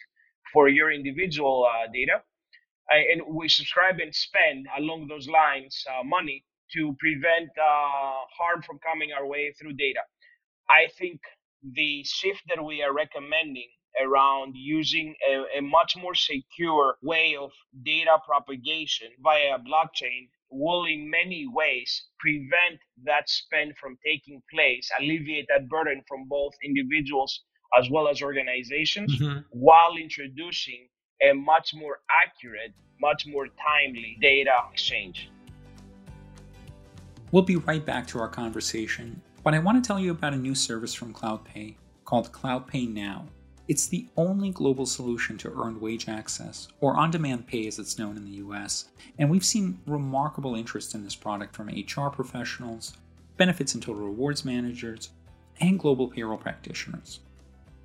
[0.52, 2.22] for your individual uh, data.
[2.90, 8.78] and we subscribe and spend along those lines uh, money to prevent uh, harm from
[8.78, 10.00] coming our way through data.
[10.68, 11.20] I think
[11.62, 13.68] the shift that we are recommending
[14.02, 17.50] around using a, a, much more secure way of
[17.84, 25.46] data propagation via blockchain will in many ways prevent that spend from taking place, alleviate
[25.48, 27.42] that burden from both individuals
[27.76, 29.40] as well as organizations, mm-hmm.
[29.50, 30.88] while introducing
[31.22, 35.28] a much more accurate, much more timely data exchange.
[37.32, 40.36] We'll be right back to our conversation, but I want to tell you about a
[40.36, 43.26] new service from CloudPay called CloudPay Now.
[43.66, 47.98] It's the only global solution to earned wage access, or on demand pay as it's
[47.98, 52.98] known in the US, and we've seen remarkable interest in this product from HR professionals,
[53.38, 55.12] benefits and total rewards managers,
[55.60, 57.20] and global payroll practitioners.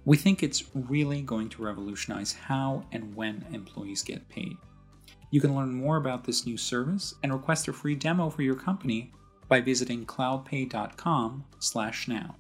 [0.04, 4.58] We think it's really going to revolutionize how and when employees get paid.
[5.32, 8.56] You can learn more about this new service and request a free demo for your
[8.56, 9.14] company
[9.48, 12.36] by visiting cloudpay.com/now.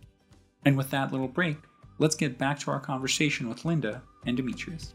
[0.66, 1.58] And with that little break,
[2.00, 4.94] let's get back to our conversation with Linda and Demetrius.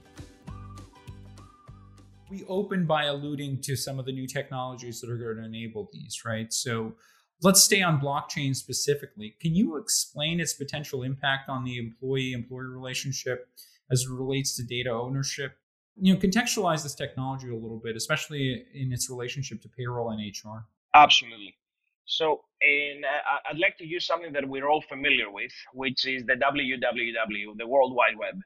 [2.31, 5.89] We opened by alluding to some of the new technologies that are going to enable
[5.93, 6.53] these, right?
[6.53, 6.95] So
[7.43, 9.37] let's stay on blockchain specifically.
[9.41, 13.49] Can you explain its potential impact on the employee employer relationship
[13.91, 15.53] as it relates to data ownership?
[15.97, 20.21] You know, contextualize this technology a little bit, especially in its relationship to payroll and
[20.21, 20.67] HR.
[20.95, 21.55] Absolutely.
[22.07, 26.35] So, uh, I'd like to use something that we're all familiar with, which is the
[26.35, 28.37] WWW, the World Wide Web.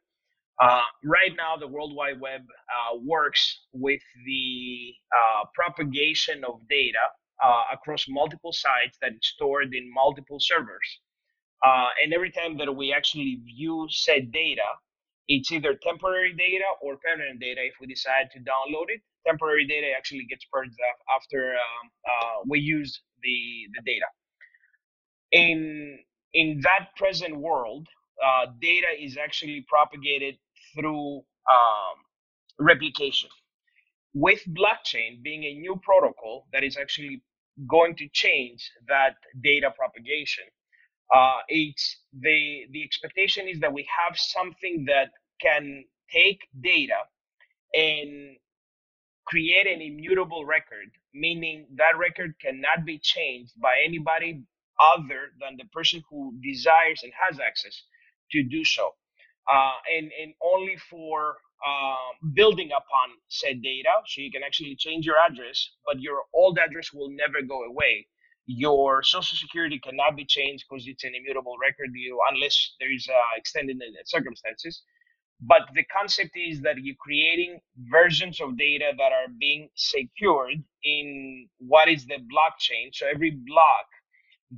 [0.61, 6.99] Uh, right now, the World Wide Web uh, works with the uh, propagation of data
[7.44, 11.01] uh, across multiple sites that is stored in multiple servers.
[11.64, 14.62] Uh, and every time that we actually view said data,
[15.29, 19.03] it's either temporary data or permanent data if we decide to download it.
[19.27, 20.75] Temporary data actually gets purged
[21.17, 24.07] after um, we use the, the data.
[25.33, 25.99] In,
[26.35, 27.88] in that present world,
[28.25, 30.37] uh, data is actually propagated
[30.75, 31.19] through
[31.51, 31.97] um,
[32.61, 33.31] replication.
[34.14, 37.23] With blockchain being a new protocol that is actually
[37.69, 40.45] going to change that data propagation,
[41.14, 47.01] uh, it's the the expectation is that we have something that can take data
[47.75, 48.37] and
[49.27, 54.42] create an immutable record, meaning that record cannot be changed by anybody
[54.81, 57.83] other than the person who desires and has access
[58.33, 58.94] to do so.
[59.53, 65.07] Uh, and, and only for uh, building upon said data, so you can actually change
[65.07, 68.07] your address, but your old address will never go away.
[68.48, 73.08] Your social security cannot be changed because it's an immutable record, you unless there is
[73.08, 74.82] uh, extended circumstances.
[75.40, 81.48] But the concept is that you're creating versions of data that are being secured in
[81.58, 82.90] what is the blockchain.
[82.94, 83.87] So every block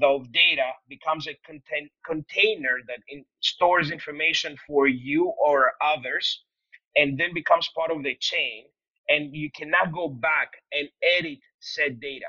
[0.02, 6.44] of data becomes a contain- container that in- stores information for you or others
[6.96, 8.66] and then becomes part of the chain.
[9.10, 12.28] And you cannot go back and edit said data.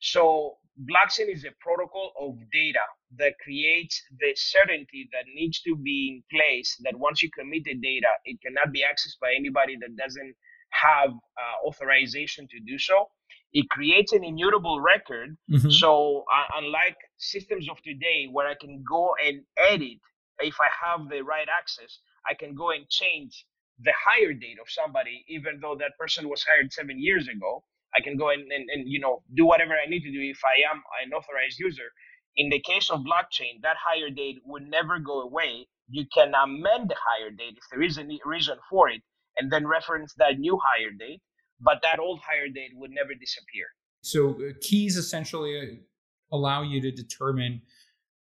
[0.00, 2.84] So blockchain is a protocol of data
[3.16, 7.74] that creates the certainty that needs to be in place that once you commit the
[7.74, 10.34] data, it cannot be accessed by anybody that doesn't
[10.70, 13.08] have uh, authorization to do so.
[13.52, 15.36] It creates an immutable record.
[15.50, 15.70] Mm-hmm.
[15.70, 19.98] So, uh, unlike systems of today where I can go and edit,
[20.38, 23.44] if I have the right access, I can go and change
[23.82, 27.64] the hire date of somebody, even though that person was hired seven years ago.
[27.96, 30.40] I can go and, and, and you know do whatever I need to do if
[30.44, 31.90] I am an authorized user.
[32.36, 35.66] In the case of blockchain, that hire date would never go away.
[35.88, 39.02] You can amend the hire date if there is a reason for it,
[39.36, 41.20] and then reference that new hire date.
[41.60, 43.66] But that old hire date would never disappear.
[44.02, 47.60] So uh, keys essentially uh, allow you to determine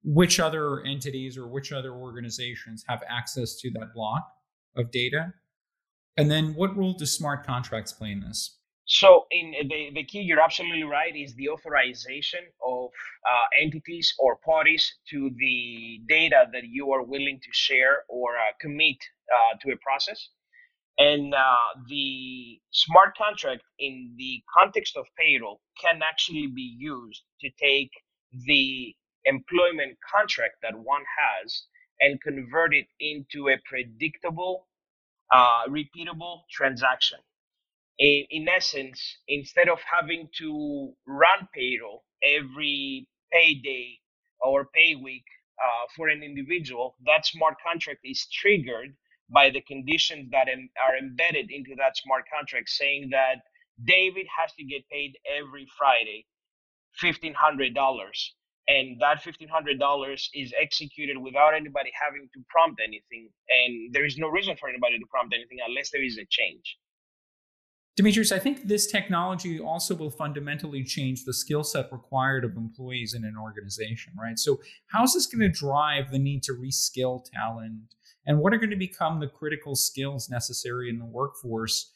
[0.04, 4.26] which other entities or which other organizations have access to that block
[4.78, 5.34] of data.
[6.16, 8.58] And then what role do smart contracts play in this?
[8.90, 12.90] So, in the, the key, you're absolutely right, is the authorization of
[13.30, 18.54] uh, entities or parties to the data that you are willing to share or uh,
[18.62, 18.96] commit
[19.30, 20.30] uh, to a process.
[20.98, 27.50] And uh, the smart contract in the context of payroll can actually be used to
[27.60, 27.92] take
[28.46, 31.64] the employment contract that one has
[32.00, 34.68] and convert it into a predictable,
[35.34, 37.20] uh, repeatable transaction
[38.00, 44.00] in, essence, instead of having to run payroll every payday
[44.42, 45.26] or pay week
[45.64, 48.96] uh, for an individual, that smart contract is triggered
[49.30, 53.38] by the conditions that em- are embedded into that smart contract, saying that
[53.86, 56.26] David has to get paid every Friday
[57.04, 57.34] $1,500.
[58.70, 63.30] And that $1,500 is executed without anybody having to prompt anything.
[63.50, 66.78] And there is no reason for anybody to prompt anything unless there is a change.
[67.98, 73.16] Demetrius, I think this technology also will fundamentally change the skill set required of employees
[73.16, 74.38] in an organization, right?
[74.38, 77.96] So, how is this going to drive the need to reskill talent?
[78.28, 81.92] And what are going to become the critical skills necessary in the workforce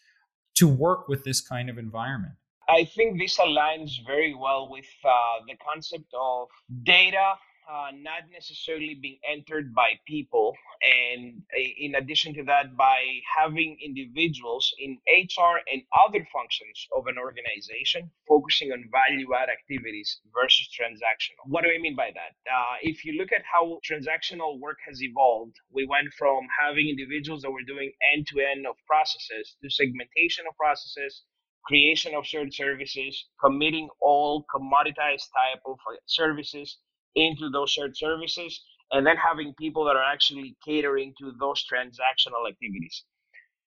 [0.56, 2.34] to work with this kind of environment?
[2.68, 6.48] I think this aligns very well with uh, the concept of
[6.84, 7.36] data
[7.70, 10.56] uh, not necessarily being entered by people.
[10.82, 11.42] And
[11.80, 13.00] in addition to that, by
[13.38, 20.22] having individuals in HR and other functions of an organization focusing on value add activities
[20.34, 21.44] versus transactional.
[21.46, 22.34] What do I mean by that?
[22.52, 27.42] Uh, if you look at how transactional work has evolved, we went from having individuals
[27.44, 31.24] that were doing end to end of processes to segmentation of processes
[31.64, 36.80] creation of shared services, committing all commoditized type of services
[37.16, 42.48] into those shared services and then having people that are actually catering to those transactional
[42.48, 43.04] activities.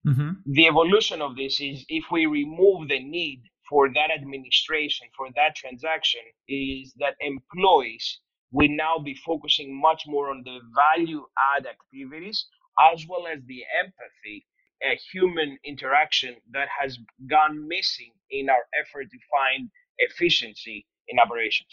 [0.06, 0.30] Mm-hmm.
[0.46, 5.56] The evolution of this is if we remove the need for that administration, for that
[5.56, 8.20] transaction, is that employees
[8.52, 11.24] will now be focusing much more on the value
[11.56, 12.46] add activities
[12.92, 14.46] as well as the empathy,
[14.82, 16.98] a human interaction that has
[17.30, 21.72] gone missing in our effort to find efficiency in operations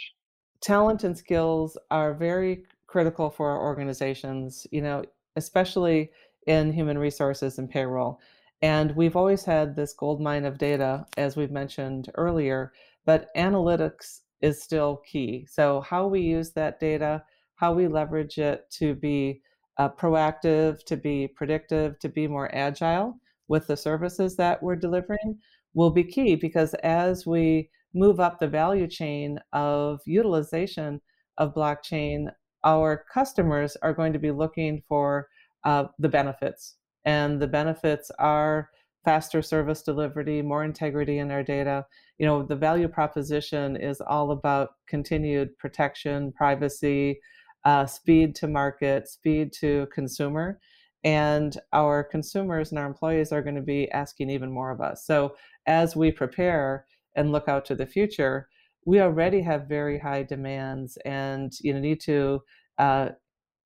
[0.62, 5.04] talent and skills are very critical for our organizations, you know,
[5.36, 6.12] especially
[6.48, 8.20] in human resources and payroll.
[8.62, 12.74] And we've always had this gold mine of data, as we've mentioned earlier,
[13.06, 15.48] but analytics is still key.
[15.50, 17.24] So, how we use that data,
[17.56, 19.42] how we leverage it to be
[19.78, 25.40] uh, proactive, to be predictive, to be more agile with the services that we're delivering
[25.74, 31.02] will be key because as we move up the value chain of utilization
[31.38, 32.28] of blockchain,
[32.64, 35.28] our customers are going to be looking for
[35.64, 36.76] uh, the benefits.
[37.06, 38.70] And the benefits are
[39.04, 41.86] faster service delivery, more integrity in our data.
[42.20, 47.20] You know, the value proposition is all about continued protection, privacy,
[47.66, 50.60] uh, speed to market, speed to consumer.
[51.04, 55.06] And our consumers and our employees are going to be asking even more of us.
[55.06, 55.36] So
[55.66, 56.86] as we prepare,
[57.16, 58.48] and look out to the future,
[58.86, 62.42] we already have very high demands and you know need to
[62.78, 63.10] uh,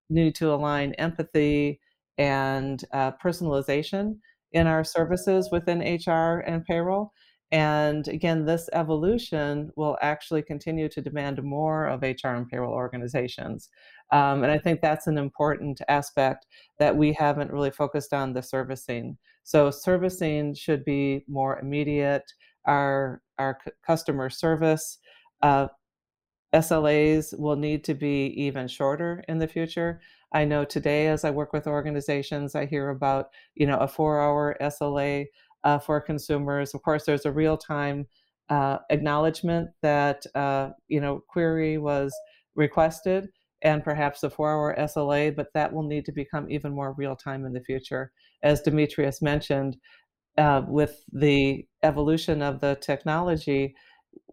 [0.09, 1.79] need to align empathy
[2.17, 4.17] and uh, personalization
[4.51, 7.11] in our services within HR and payroll.
[7.51, 13.69] And again, this evolution will actually continue to demand more of HR and payroll organizations.
[14.11, 16.47] Um, and I think that's an important aspect
[16.79, 19.17] that we haven't really focused on the servicing.
[19.43, 22.23] So, servicing should be more immediate,
[22.65, 24.97] our our customer service.
[25.41, 25.67] Uh,
[26.53, 29.99] SLAs will need to be even shorter in the future.
[30.31, 34.57] I know today, as I work with organizations, I hear about you know a four-hour
[34.61, 35.25] SLA
[35.63, 36.73] uh, for consumers.
[36.73, 38.07] Of course, there's a real-time
[38.49, 42.13] uh, acknowledgement that uh, you know query was
[42.55, 43.29] requested,
[43.61, 47.53] and perhaps a four-hour SLA, but that will need to become even more real-time in
[47.53, 48.11] the future.
[48.43, 49.77] As Demetrius mentioned,
[50.37, 53.75] uh, with the evolution of the technology,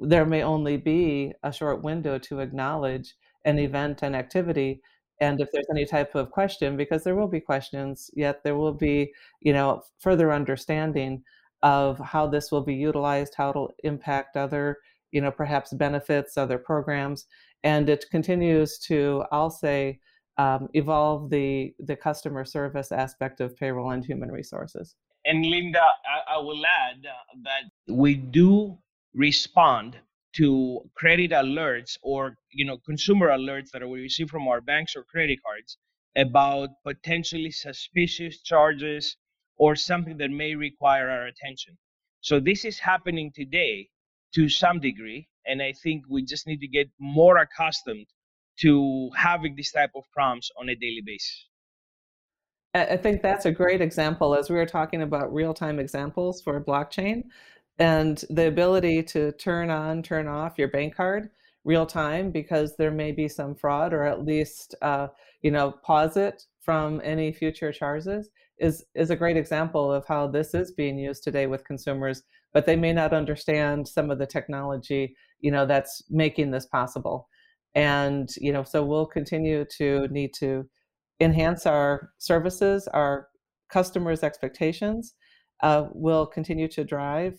[0.01, 4.81] there may only be a short window to acknowledge an event and activity.
[5.21, 8.75] And if there's any type of question, because there will be questions, yet there will
[8.75, 11.23] be, you know, further understanding
[11.63, 14.79] of how this will be utilized, how it'll impact other,
[15.13, 17.27] you know, perhaps benefits, other programs,
[17.63, 20.01] and it continues to, I'll say,
[20.39, 24.97] um, evolve the the customer service aspect of payroll and human resources.
[25.25, 28.79] And Linda, I, I will add uh, that we do
[29.15, 29.97] respond
[30.35, 35.05] to credit alerts or you know consumer alerts that we receive from our banks or
[35.05, 35.79] credit cards
[36.17, 39.17] about potentially suspicious charges
[39.57, 41.77] or something that may require our attention.
[42.21, 43.89] So this is happening today
[44.35, 48.07] to some degree, and I think we just need to get more accustomed
[48.61, 51.47] to having this type of prompts on a daily basis.
[52.75, 56.63] I think that's a great example as we were talking about real time examples for
[56.63, 57.25] blockchain
[57.79, 61.31] and the ability to turn on, turn off your bank card
[61.65, 65.09] real time because there may be some fraud or at least uh,
[65.43, 70.27] you know pause it from any future charges is is a great example of how
[70.27, 74.27] this is being used today with consumers but they may not understand some of the
[74.27, 77.29] technology you know that's making this possible.
[77.75, 80.69] And you know so we'll continue to need to
[81.21, 83.29] enhance our services our
[83.71, 85.15] customers expectations
[85.63, 87.39] uh, will continue to drive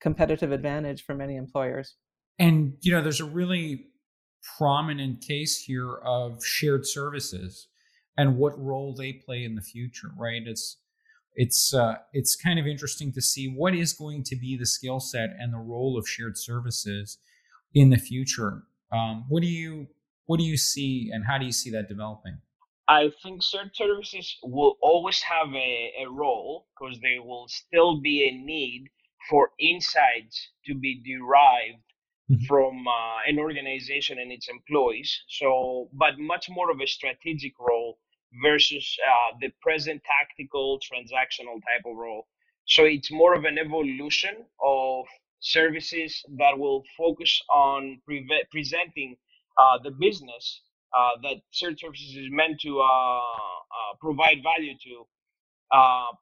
[0.00, 1.96] competitive advantage for many employers.
[2.38, 3.86] And you know there's a really
[4.58, 7.68] prominent case here of shared services
[8.16, 10.42] and what role they play in the future right?
[10.44, 10.78] It's
[11.34, 15.00] it's uh, it's kind of interesting to see what is going to be the skill
[15.00, 17.18] set and the role of shared services
[17.72, 18.62] in the future.
[18.92, 19.86] Um, what do you
[20.26, 22.38] what do you see and how do you see that developing
[22.90, 28.24] I think shared services will always have a, a role because there will still be
[28.24, 28.88] a need
[29.28, 31.84] for insights to be derived
[32.28, 32.44] mm-hmm.
[32.46, 35.22] from uh, an organization and its employees.
[35.28, 38.00] So, but much more of a strategic role
[38.42, 42.26] versus uh, the present tactical transactional type of role.
[42.66, 45.06] So it's more of an evolution of
[45.38, 49.16] services that will focus on pre- presenting
[49.62, 50.62] uh, the business
[51.22, 53.20] that shared services is meant to uh, uh,
[54.00, 55.04] provide value to,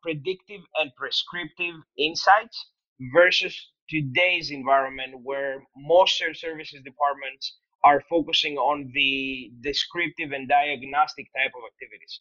[0.03, 2.71] predictive and prescriptive insights
[3.14, 3.55] versus
[3.89, 11.53] today's environment where most shared services departments are focusing on the descriptive and diagnostic type
[11.57, 12.21] of activities.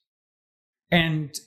[0.91, 1.37] And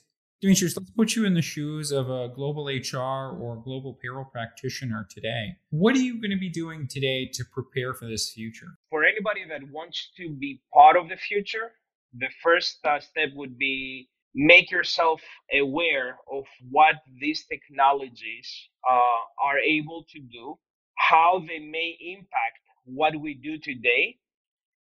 [0.41, 5.07] Demetrius, let's put you in the shoes of a global HR or global payroll practitioner
[5.09, 5.55] today.
[5.69, 8.67] What are you going to be doing today to prepare for this future?
[8.89, 11.71] For anybody that wants to be part of the future,
[12.17, 15.21] the first uh, step would be make yourself
[15.53, 18.49] aware of what these technologies
[18.89, 20.57] uh, are able to do,
[20.97, 24.17] how they may impact what we do today,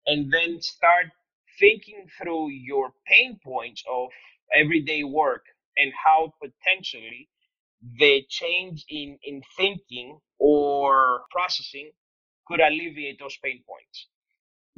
[0.06, 1.06] and then start
[1.58, 4.08] thinking through your pain points of
[4.54, 5.44] everyday work
[5.76, 7.28] and how potentially
[7.98, 11.90] the change in, in thinking or processing
[12.46, 14.06] could alleviate those pain points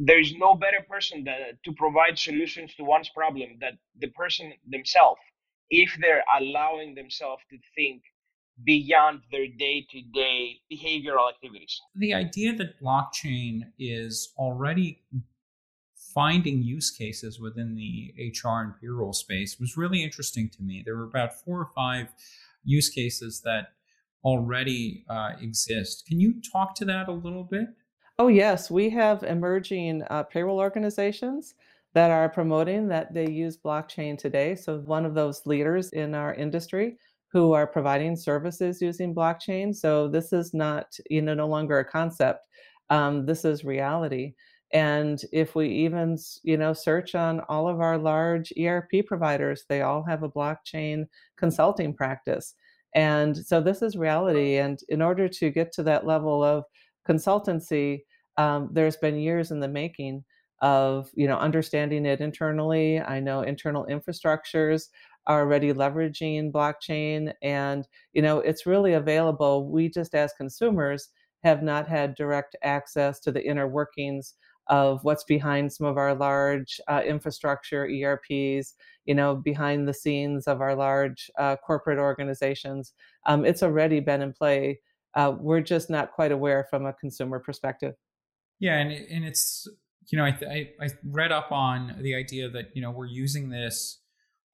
[0.02, 5.20] there's no better person that, to provide solutions to one's problem than the person themselves
[5.68, 8.02] if they're allowing themselves to think
[8.64, 11.80] beyond their day-to-day behavioral activities.
[11.94, 15.02] The idea that blockchain is already
[16.14, 20.82] finding use cases within the hr and payroll space was really interesting to me.
[20.84, 22.08] There were about four or five
[22.64, 23.68] use cases that
[24.24, 26.04] already uh, exist.
[26.06, 27.68] Can you talk to that a little bit
[28.20, 28.70] Oh, yes.
[28.70, 31.54] We have emerging uh, payroll organizations
[31.94, 34.54] that are promoting that they use blockchain today.
[34.56, 36.98] So, one of those leaders in our industry
[37.32, 39.74] who are providing services using blockchain.
[39.74, 42.46] So, this is not, you know, no longer a concept.
[42.90, 44.34] Um, this is reality.
[44.74, 49.80] And if we even, you know, search on all of our large ERP providers, they
[49.80, 51.06] all have a blockchain
[51.38, 52.54] consulting practice.
[52.94, 54.58] And so this is reality.
[54.58, 56.64] And in order to get to that level of
[57.08, 58.02] consultancy,
[58.36, 60.24] um, there's been years in the making
[60.62, 63.00] of you know understanding it internally.
[63.00, 64.88] I know internal infrastructures
[65.26, 69.70] are already leveraging blockchain, and you know it's really available.
[69.70, 71.08] We just as consumers
[71.44, 74.34] have not had direct access to the inner workings
[74.68, 78.74] of what's behind some of our large uh, infrastructure ERPs,
[79.04, 82.92] you know, behind the scenes of our large uh, corporate organizations.
[83.26, 84.80] Um, it's already been in play.
[85.14, 87.94] Uh, we're just not quite aware from a consumer perspective.
[88.60, 89.66] Yeah, and and it's
[90.08, 93.50] you know I, I I read up on the idea that you know we're using
[93.50, 93.98] this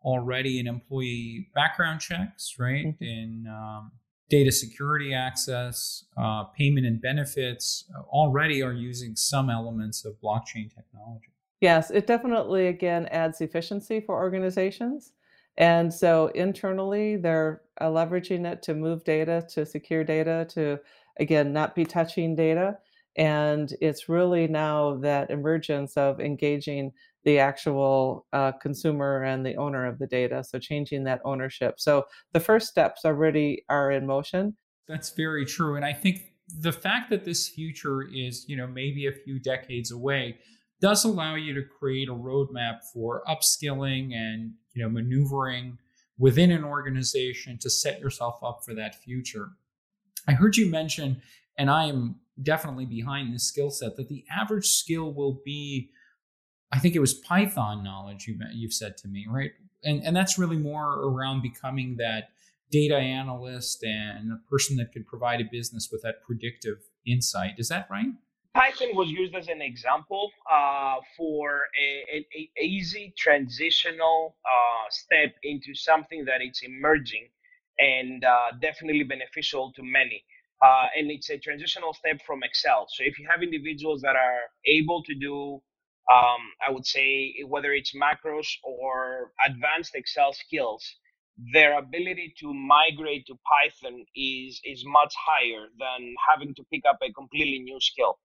[0.02, 2.86] already in employee background checks, right?
[2.86, 3.04] Mm-hmm.
[3.04, 3.92] In um,
[4.30, 10.72] data security access, uh, payment and benefits uh, already are using some elements of blockchain
[10.74, 11.32] technology.
[11.61, 15.12] Yes, it definitely again adds efficiency for organizations.
[15.59, 20.78] And so internally, they're uh, leveraging it to move data, to secure data, to
[21.18, 22.78] again, not be touching data.
[23.17, 26.93] And it's really now that emergence of engaging
[27.25, 30.45] the actual uh, consumer and the owner of the data.
[30.45, 31.75] So changing that ownership.
[31.79, 34.57] So the first steps already are in motion.
[34.87, 35.77] That's very true.
[35.77, 36.21] And I think
[36.61, 40.39] the fact that this future is, you know, maybe a few decades away
[40.81, 45.79] does allow you to create a roadmap for upskilling and, you know, maneuvering
[46.19, 49.49] within an organization to set yourself up for that future.
[50.29, 51.23] I heard you mention,
[51.59, 55.91] and I am definitely behind this skill set, that the average skill will be,
[56.72, 59.53] I think it was Python knowledge you, you've said to me, right?
[59.84, 62.30] And, and that's really more around becoming that
[62.70, 67.55] data analyst and a person that could provide a business with that predictive insight.
[67.59, 68.09] Is that right?
[68.55, 75.34] Python was used as an example uh, for a, a, a, easy transitional uh, step
[75.43, 77.28] into something that it's emerging
[77.78, 80.24] and uh, definitely beneficial to many.
[80.64, 82.86] Uh, and it's a transitional step from Excel.
[82.90, 85.62] So if you have individuals that are able to do,
[86.12, 90.84] um, I would say, whether it's macros or advanced Excel skills,
[91.52, 96.98] their ability to migrate to Python is is much higher than having to pick up
[97.02, 98.18] a completely new skill.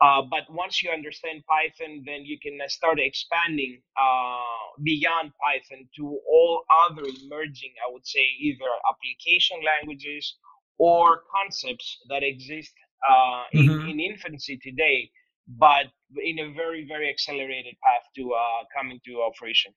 [0.00, 6.18] Uh, but once you understand Python, then you can start expanding uh, beyond Python to
[6.30, 10.36] all other emerging, I would say, either application languages
[10.80, 12.72] or concepts that exist
[13.06, 13.12] uh,
[13.54, 13.82] mm-hmm.
[13.82, 15.10] in, in, infancy today,
[15.46, 15.84] but
[16.16, 19.72] in a very, very accelerated path to uh, coming to operation.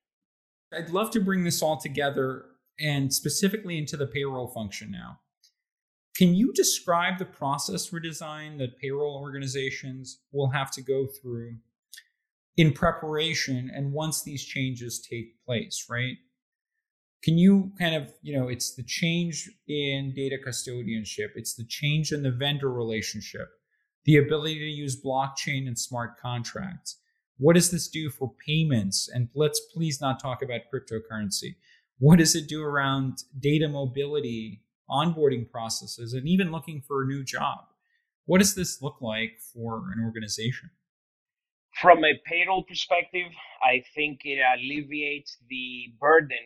[0.72, 2.46] I'd love to bring this all together
[2.80, 5.20] and specifically into the payroll function now.
[6.16, 11.56] Can you describe the process redesign that payroll organizations will have to go through
[12.56, 16.16] in preparation and once these changes take place, right?
[17.24, 22.12] Can you kind of, you know, it's the change in data custodianship, it's the change
[22.12, 23.48] in the vendor relationship,
[24.04, 26.98] the ability to use blockchain and smart contracts.
[27.38, 29.08] What does this do for payments?
[29.12, 31.56] And let's please not talk about cryptocurrency.
[31.98, 37.24] What does it do around data mobility onboarding processes, and even looking for a new
[37.24, 37.58] job.
[38.26, 40.70] What does this look like for an organization?
[41.80, 46.36] From a payroll perspective, I think it alleviates the burden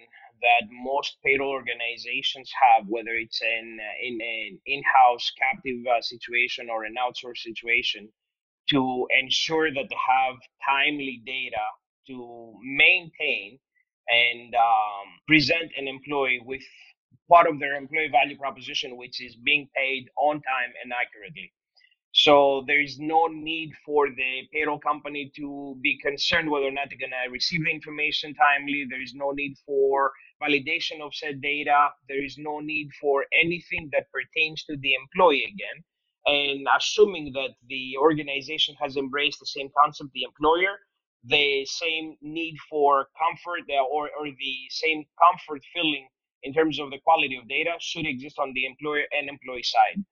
[0.41, 6.84] that most payroll organizations have, whether it's in in an in-house captive uh, situation or
[6.84, 8.09] an outsourced situation,
[8.70, 11.66] to ensure that they have timely data
[12.07, 13.59] to maintain
[14.09, 16.62] and um, present an employee with
[17.30, 21.53] part of their employee value proposition, which is being paid on time and accurately.
[22.12, 26.89] So there is no need for the payroll company to be concerned whether or not
[26.89, 28.86] they're going to receive the information timely.
[28.89, 30.11] There is no need for
[30.43, 31.91] validation of said data.
[32.09, 35.84] There is no need for anything that pertains to the employee again.
[36.26, 40.78] And assuming that the organization has embraced the same concept, the employer,
[41.24, 46.09] the same need for comfort uh, or, or the same comfort feeling
[46.43, 50.05] in terms of the quality of data should exist on the employer and employee side.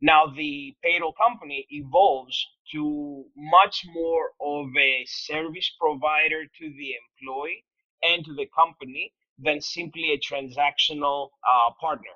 [0.00, 7.64] Now, the payroll company evolves to much more of a service provider to the employee
[8.02, 12.14] and to the company than simply a transactional uh, partner.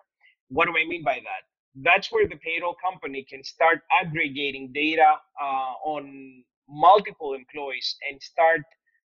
[0.49, 1.43] What do I mean by that?
[1.83, 8.63] That's where the payroll company can start aggregating data uh, on multiple employees and start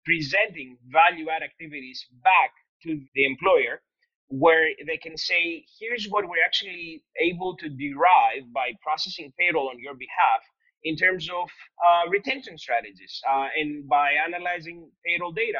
[0.05, 2.51] presenting value add activities back
[2.83, 3.81] to the employer
[4.29, 9.79] where they can say, here's what we're actually able to derive by processing payroll on
[9.79, 10.41] your behalf
[10.83, 11.49] in terms of
[11.85, 13.21] uh, retention strategies.
[13.29, 15.59] Uh, and by analyzing payroll data,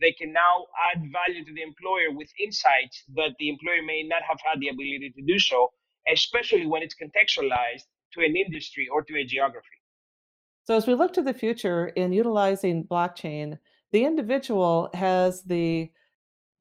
[0.00, 4.22] they can now add value to the employer with insights that the employer may not
[4.28, 5.70] have had the ability to do so,
[6.12, 9.78] especially when it's contextualized to an industry or to a geography.
[10.64, 13.58] So, as we look to the future in utilizing blockchain,
[13.92, 15.90] the individual has the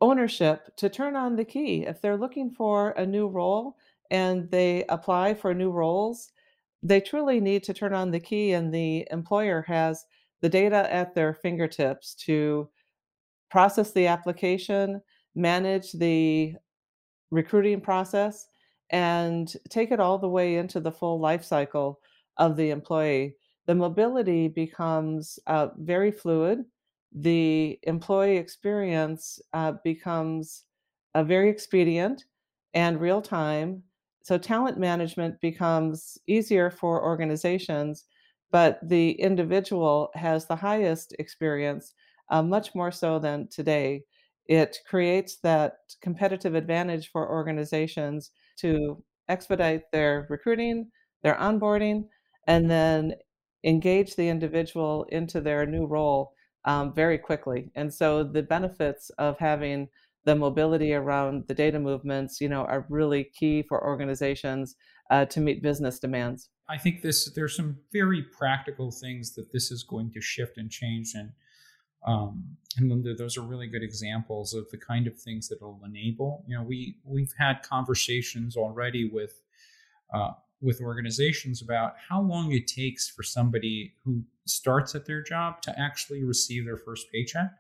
[0.02, 1.86] ownership to turn on the key.
[1.86, 3.78] If they're looking for a new role
[4.12, 6.32] and they apply for new roles,
[6.84, 10.06] they truly need to turn on the key, and the employer has
[10.42, 12.70] the data at their fingertips to
[13.54, 15.00] process the application,
[15.36, 16.56] manage the
[17.32, 18.48] recruiting process,
[18.90, 22.00] and take it all the way into the full life cycle
[22.38, 23.36] of the employee.
[23.68, 26.66] The mobility becomes uh, very fluid
[27.14, 30.64] the employee experience uh, becomes
[31.14, 32.26] uh, very expedient
[32.74, 33.84] and real time.
[34.24, 38.06] So, talent management becomes easier for organizations,
[38.52, 41.94] but the individual has the highest experience,
[42.34, 44.04] uh, much more so than today.
[44.48, 50.90] It creates that competitive advantage for organizations to expedite their recruiting,
[51.22, 52.06] their onboarding,
[52.48, 53.14] and then
[53.64, 56.34] engage the individual into their new role
[56.66, 57.72] um, very quickly.
[57.76, 59.88] And so the benefits of having
[60.26, 64.76] the mobility around the data movements, you know, are really key for organizations
[65.12, 66.50] uh, to meet business demands.
[66.70, 70.72] I think this there's some very practical things that this is going to shift and
[70.72, 71.32] change, and
[72.06, 72.44] um,
[72.78, 76.44] and those are really good examples of the kind of things that it'll enable.
[76.48, 79.42] You know, we we've had conversations already with
[80.14, 80.32] uh,
[80.62, 85.80] with organizations about how long it takes for somebody who starts at their job to
[85.80, 87.52] actually receive their first paycheck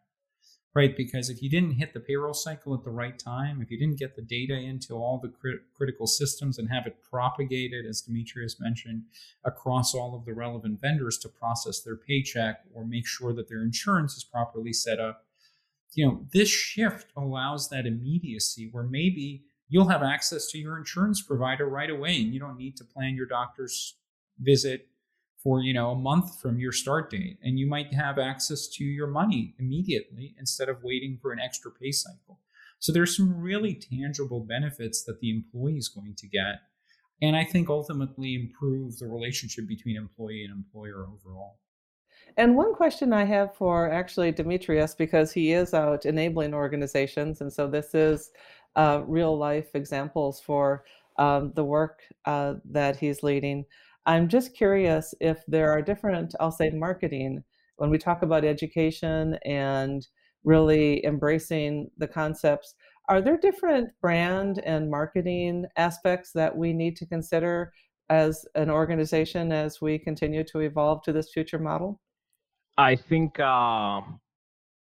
[0.76, 0.98] right?
[0.98, 4.00] Because if you didn't hit the payroll cycle at the right time, if you didn't
[4.00, 8.60] get the data into all the crit- critical systems and have it propagated, as Demetrius
[8.60, 9.04] mentioned,
[9.44, 13.62] across all of the relevant vendors to process their paycheck or make sure that their
[13.62, 15.26] insurance is properly set up,
[15.94, 21.22] you know, this shift allows that immediacy where maybe you'll have access to your insurance
[21.22, 23.96] provider right away and you don't need to plan your doctor's
[24.40, 24.88] visit
[25.44, 28.84] for you know a month from your start date and you might have access to
[28.84, 32.40] your money immediately instead of waiting for an extra pay cycle
[32.80, 36.62] so there's some really tangible benefits that the employee is going to get
[37.22, 41.60] and i think ultimately improve the relationship between employee and employer overall
[42.38, 47.52] and one question I have for actually Demetrius, because he is out enabling organizations, and
[47.52, 48.32] so this is
[48.76, 50.84] uh, real life examples for
[51.18, 53.66] um, the work uh, that he's leading.
[54.06, 57.44] I'm just curious if there are different, I'll say, marketing
[57.78, 60.06] when we talk about education and
[60.44, 62.76] really embracing the concepts.
[63.10, 67.72] Are there different brand and marketing aspects that we need to consider
[68.10, 72.02] as an organization as we continue to evolve to this future model?
[72.78, 74.02] I think uh,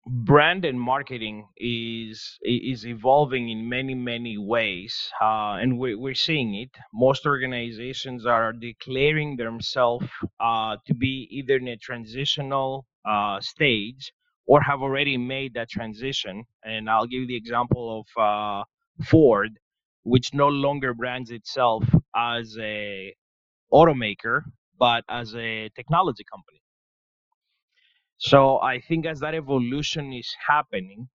[0.07, 6.55] brand and marketing is is evolving in many many ways uh, and we're, we're seeing
[6.55, 6.69] it.
[6.93, 10.07] Most organizations are declaring themselves
[10.39, 14.13] uh, to be either in a transitional uh, stage
[14.47, 16.43] or have already made that transition.
[16.63, 18.63] And i'll give the example of uh,
[19.05, 19.57] ford
[20.03, 21.83] which no longer brands itself
[22.15, 23.15] as a
[23.73, 24.41] automaker
[24.79, 26.61] but as a technology company
[28.17, 31.09] so I think as that evolution is happening,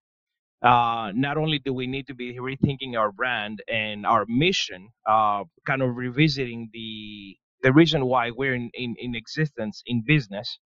[0.63, 5.45] uh, not only do we need to be rethinking our brand and our mission, uh,
[5.67, 10.59] kind of revisiting the the reason why we're in, in, in existence in business,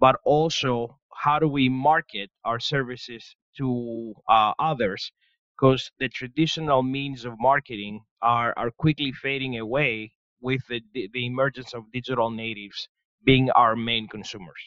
[0.00, 5.12] but also how do we market our services to uh, others?
[5.56, 11.74] Because the traditional means of marketing are, are quickly fading away with the, the emergence
[11.74, 12.88] of digital natives
[13.24, 14.62] being our main consumers.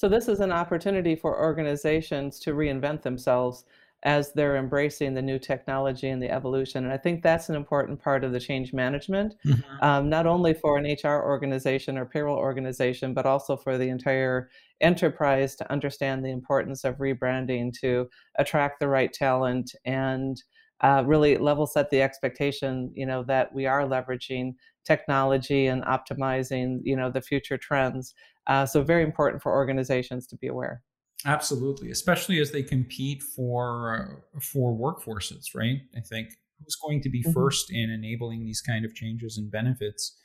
[0.00, 3.66] So this is an opportunity for organizations to reinvent themselves
[4.02, 6.84] as they're embracing the new technology and the evolution.
[6.84, 9.84] And I think that's an important part of the change management, mm-hmm.
[9.84, 14.48] um, not only for an HR organization or payroll organization, but also for the entire
[14.80, 20.42] enterprise to understand the importance of rebranding to attract the right talent and
[20.82, 24.54] uh, really level set the expectation, you know, that we are leveraging
[24.84, 28.14] technology and optimizing, you know, the future trends.
[28.46, 30.82] Uh, so very important for organizations to be aware.
[31.26, 35.80] Absolutely, especially as they compete for for workforces, right?
[35.94, 37.32] I think who's going to be mm-hmm.
[37.32, 40.16] first in enabling these kind of changes and benefits?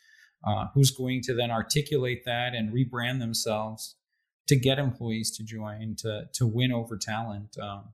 [0.46, 3.96] Uh, who's going to then articulate that and rebrand themselves
[4.48, 7.58] to get employees to join to to win over talent?
[7.62, 7.90] Um,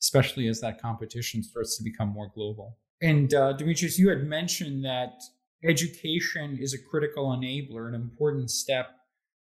[0.00, 2.78] especially as that competition starts to become more global.
[3.02, 5.22] And uh, Demetrius, you had mentioned that
[5.64, 8.90] education is a critical enabler, an important step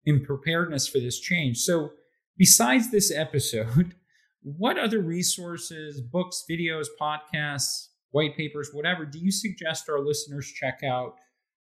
[0.05, 1.59] in preparedness for this change.
[1.59, 1.91] So,
[2.37, 3.95] besides this episode,
[4.43, 10.81] what other resources, books, videos, podcasts, white papers, whatever, do you suggest our listeners check
[10.83, 11.17] out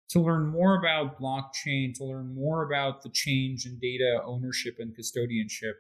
[0.10, 4.96] to learn more about blockchain, to learn more about the change in data ownership and
[4.96, 5.74] custodianship?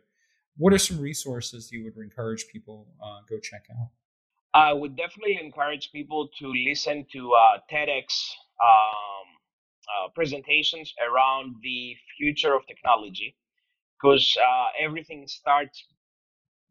[0.57, 3.89] What are some resources you would encourage people uh, go check out?
[4.53, 8.05] I would definitely encourage people to listen to uh, TEDx
[8.63, 9.27] um,
[9.87, 13.35] uh, presentations around the future of technology,
[13.95, 15.85] because uh, everything starts,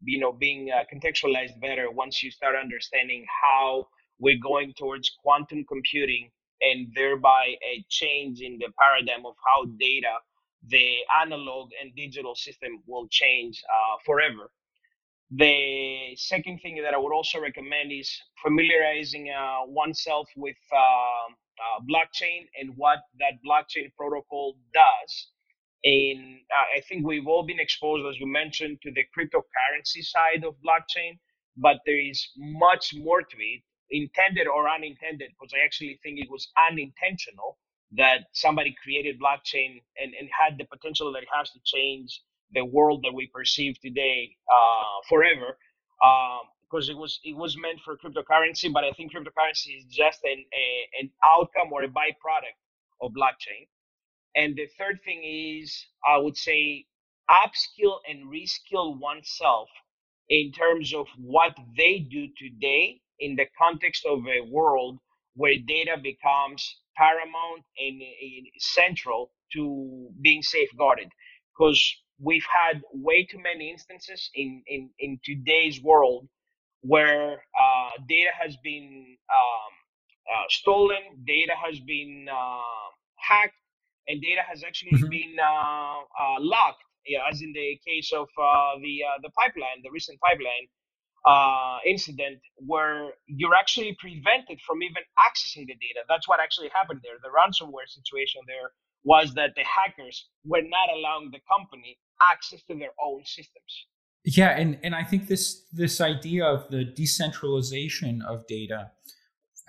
[0.03, 3.87] you know, being uh, contextualized better once you start understanding how
[4.19, 6.29] we're going towards quantum computing
[6.61, 10.13] and thereby a change in the paradigm of how data
[10.65, 14.49] the analog and digital system will change uh, forever.
[15.31, 18.09] The second thing that I would also recommend is
[18.41, 25.27] familiarizing uh, oneself with uh, uh blockchain and what that blockchain protocol does.
[25.83, 30.43] And uh, I think we've all been exposed, as you mentioned, to the cryptocurrency side
[30.43, 31.19] of blockchain,
[31.57, 36.29] but there is much more to it, intended or unintended, because I actually think it
[36.29, 37.57] was unintentional
[37.93, 42.21] that somebody created blockchain and, and had the potential that it has to change
[42.53, 45.57] the world that we perceive today uh, forever.
[46.69, 50.19] because um, it was it was meant for cryptocurrency, but I think cryptocurrency is just
[50.23, 50.67] an a,
[51.01, 52.57] an outcome or a byproduct
[53.01, 53.67] of blockchain.
[54.35, 56.85] And the third thing is, I would say,
[57.29, 59.69] upskill and reskill oneself
[60.29, 64.99] in terms of what they do today in the context of a world
[65.35, 71.09] where data becomes paramount and, and central to being safeguarded
[71.57, 71.79] because
[72.19, 76.27] we've had way too many instances in, in, in today's world
[76.81, 79.73] where uh, data has been um,
[80.33, 83.55] uh, stolen, data has been uh, hacked,
[84.07, 85.09] and data has actually mm-hmm.
[85.09, 89.91] been uh, uh, locked, yeah, as in the case of uh, the the pipeline, the
[89.91, 90.67] recent pipeline
[91.25, 95.99] Uh, incident, where you're actually prevented from even accessing the data.
[96.07, 97.19] That's what actually happened there.
[97.21, 98.71] The ransomware situation there
[99.03, 103.87] was that the hackers were not allowing the company access to their own systems.
[104.23, 108.91] Yeah, and, and I think this this idea of the decentralization of data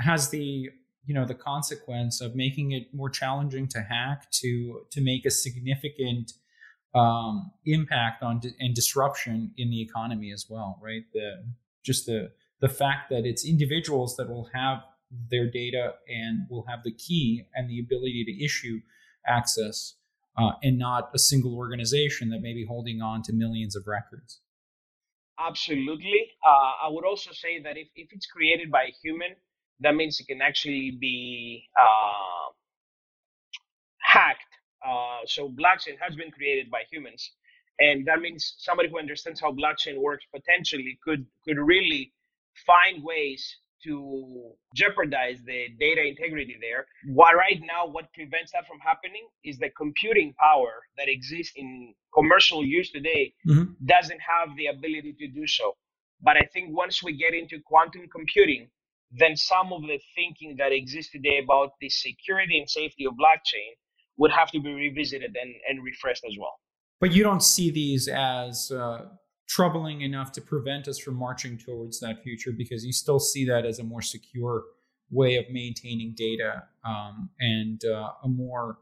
[0.01, 0.69] has the
[1.05, 5.31] you know the consequence of making it more challenging to hack to to make a
[5.31, 6.33] significant
[6.99, 11.45] um, impact on di- and disruption in the economy as well right the
[11.85, 12.31] just the
[12.61, 14.79] the fact that it's individuals that will have
[15.31, 18.81] their data and will have the key and the ability to issue
[19.27, 19.95] access
[20.37, 24.41] uh, and not a single organization that may be holding on to millions of records.
[25.39, 26.33] Absolutely.
[26.47, 29.37] Uh, I would also say that if, if it's created by a human,
[29.81, 32.53] that means it can actually be uh,
[34.01, 34.48] hacked.
[34.89, 37.33] Uh, so blockchain has been created by humans,
[37.79, 42.13] and that means somebody who understands how blockchain works potentially could could really
[42.67, 46.87] find ways to jeopardize the data integrity there.
[47.07, 51.95] What right now, what prevents that from happening is the computing power that exists in
[52.13, 53.73] commercial use today mm-hmm.
[53.85, 55.77] doesn't have the ability to do so.
[56.21, 58.69] But I think once we get into quantum computing,
[59.13, 63.73] then some of the thinking that exists today about the security and safety of blockchain
[64.19, 66.59] would have to be revisited and, and refreshed as well.
[67.01, 69.07] But you don't see these as uh,
[69.49, 73.65] troubling enough to prevent us from marching towards that future because you still see that
[73.65, 74.65] as a more secure
[75.11, 78.79] way of maintaining data um, and uh, a more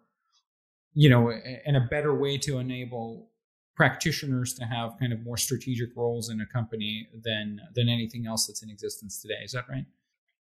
[0.93, 3.31] you know and a better way to enable
[3.77, 8.47] practitioners to have kind of more strategic roles in a company than than anything else
[8.47, 9.85] that's in existence today is that right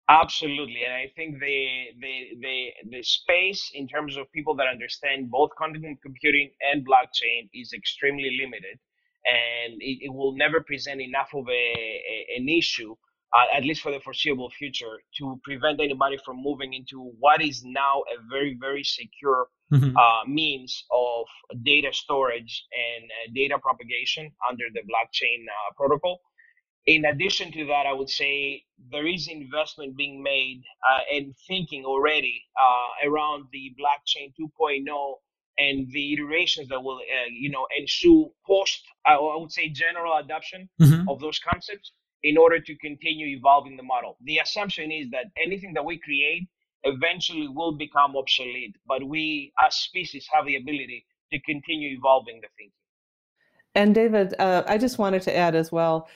[0.09, 5.31] absolutely and i think the the the, the space in terms of people that understand
[5.31, 8.79] both quantum computing and blockchain is extremely limited
[9.27, 12.95] and it, it will never present enough of a, a an issue,
[13.35, 17.63] uh, at least for the foreseeable future, to prevent anybody from moving into what is
[17.65, 19.97] now a very very secure mm-hmm.
[19.97, 21.27] uh, means of
[21.65, 26.21] data storage and uh, data propagation under the blockchain uh, protocol.
[26.87, 31.85] In addition to that, I would say there is investment being made uh, and thinking
[31.85, 35.15] already uh, around the blockchain 2.0
[35.59, 40.17] and the iterations that will uh, you know ensue post I, I would say general
[40.17, 41.09] adoption mm-hmm.
[41.09, 45.73] of those concepts in order to continue evolving the model the assumption is that anything
[45.75, 46.49] that we create
[46.83, 52.49] eventually will become obsolete but we as species have the ability to continue evolving the
[52.59, 52.73] thinking
[53.75, 56.09] and david uh, i just wanted to add as well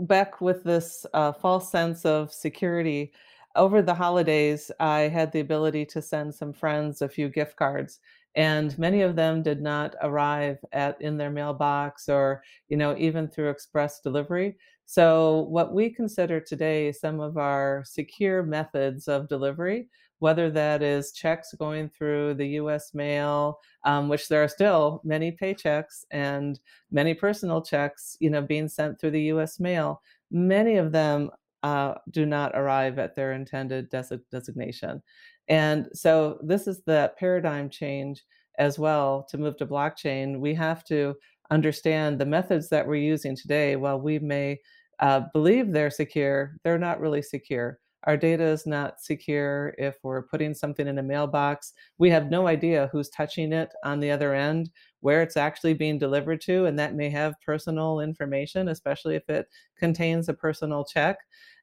[0.00, 3.12] back with this uh, false sense of security
[3.54, 8.00] over the holidays, I had the ability to send some friends a few gift cards
[8.36, 13.26] and many of them did not arrive at in their mailbox or you know even
[13.26, 14.56] through express delivery.
[14.84, 19.88] So what we consider today some of our secure methods of delivery
[20.18, 25.32] whether that is checks going through the us mail um, which there are still many
[25.32, 26.60] paychecks and
[26.90, 30.00] many personal checks you know being sent through the us mail
[30.30, 31.30] many of them
[31.62, 35.02] uh, do not arrive at their intended des- designation
[35.48, 38.24] and so this is the paradigm change
[38.58, 40.40] as well to move to blockchain.
[40.40, 41.14] We have to
[41.50, 43.76] understand the methods that we're using today.
[43.76, 44.58] While we may
[44.98, 47.78] uh, believe they're secure, they're not really secure.
[48.06, 51.72] Our data is not secure if we're putting something in a mailbox.
[51.98, 55.98] We have no idea who's touching it on the other end, where it's actually being
[55.98, 61.18] delivered to, and that may have personal information, especially if it contains a personal check.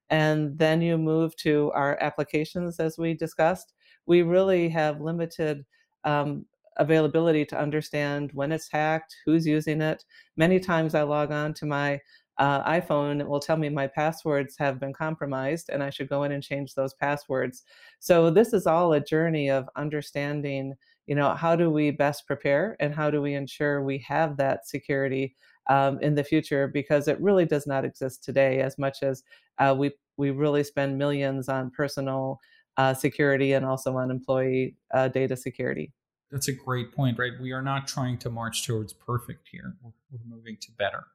[0.10, 3.74] And then you move to our applications, as we discussed.
[4.06, 5.66] We really have limited
[6.04, 6.46] um,
[6.78, 10.04] availability to understand when it's hacked, who's using it.
[10.36, 12.02] Many times I log on to my
[12.38, 16.32] uh, iPhone, will tell me my passwords have been compromised and I should go in
[16.32, 17.64] and change those passwords.
[18.00, 20.74] So this is all a journey of understanding,
[21.06, 24.68] you know, how do we best prepare and how do we ensure we have that
[24.68, 25.36] security
[25.70, 29.24] um, in the future because it really does not exist today as much as
[29.60, 32.40] uh, we we really spend millions on personal
[32.78, 35.92] uh, security and also on employee uh, data security.
[36.32, 37.34] That's a great point, right?
[37.40, 39.76] We are not trying to march towards perfect here.
[39.82, 41.06] We're, we're moving to better.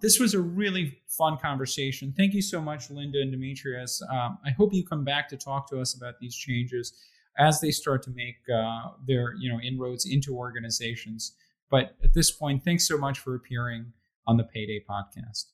[0.00, 2.14] This was a really fun conversation.
[2.16, 4.00] Thank you so much, Linda and Demetrius.
[4.10, 6.92] Um, I hope you come back to talk to us about these changes.
[7.38, 11.34] as they start to make uh, their you know inroads into organizations.
[11.70, 13.92] But at this point, thanks so much for appearing
[14.26, 15.46] on the Payday podcast.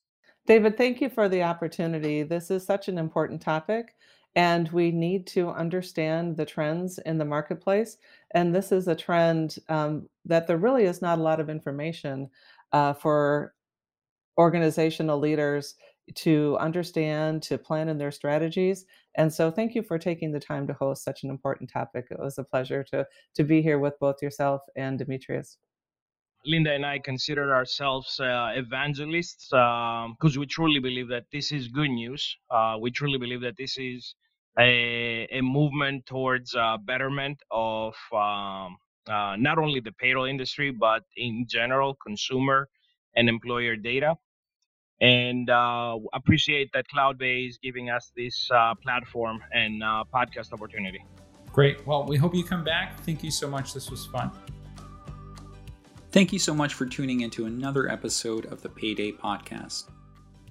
[0.47, 2.23] David, thank you for the opportunity.
[2.23, 3.95] This is such an important topic,
[4.35, 7.97] and we need to understand the trends in the marketplace.
[8.31, 12.29] And this is a trend um, that there really is not a lot of information
[12.71, 13.53] uh, for
[14.37, 15.75] organizational leaders
[16.13, 18.85] to understand, to plan in their strategies.
[19.15, 22.07] And so thank you for taking the time to host such an important topic.
[22.11, 25.57] It was a pleasure to, to be here with both yourself and Demetrius.
[26.45, 31.67] Linda and I consider ourselves uh, evangelists because um, we truly believe that this is
[31.67, 32.37] good news.
[32.51, 34.13] Uh, we truly believe that this is
[34.59, 38.77] a, a movement towards uh, betterment of um,
[39.07, 42.69] uh, not only the payroll industry, but in general, consumer
[43.15, 44.15] and employer data
[45.01, 51.03] and uh, appreciate that Cloudpay is giving us this uh, platform and uh, podcast opportunity.
[51.51, 51.85] Great.
[51.87, 52.99] Well, we hope you come back.
[53.01, 53.73] Thank you so much.
[53.73, 54.31] This was fun.
[56.11, 59.89] Thank you so much for tuning into another episode of the Payday Podcast.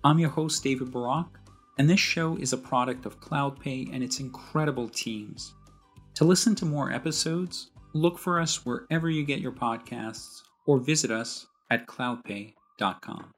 [0.02, 1.26] I'm your host, David Barak,
[1.78, 5.54] and this show is a product of Cloudpay and its incredible teams.
[6.14, 11.10] To listen to more episodes, look for us wherever you get your podcasts or visit
[11.10, 13.33] us at cloudpay.com.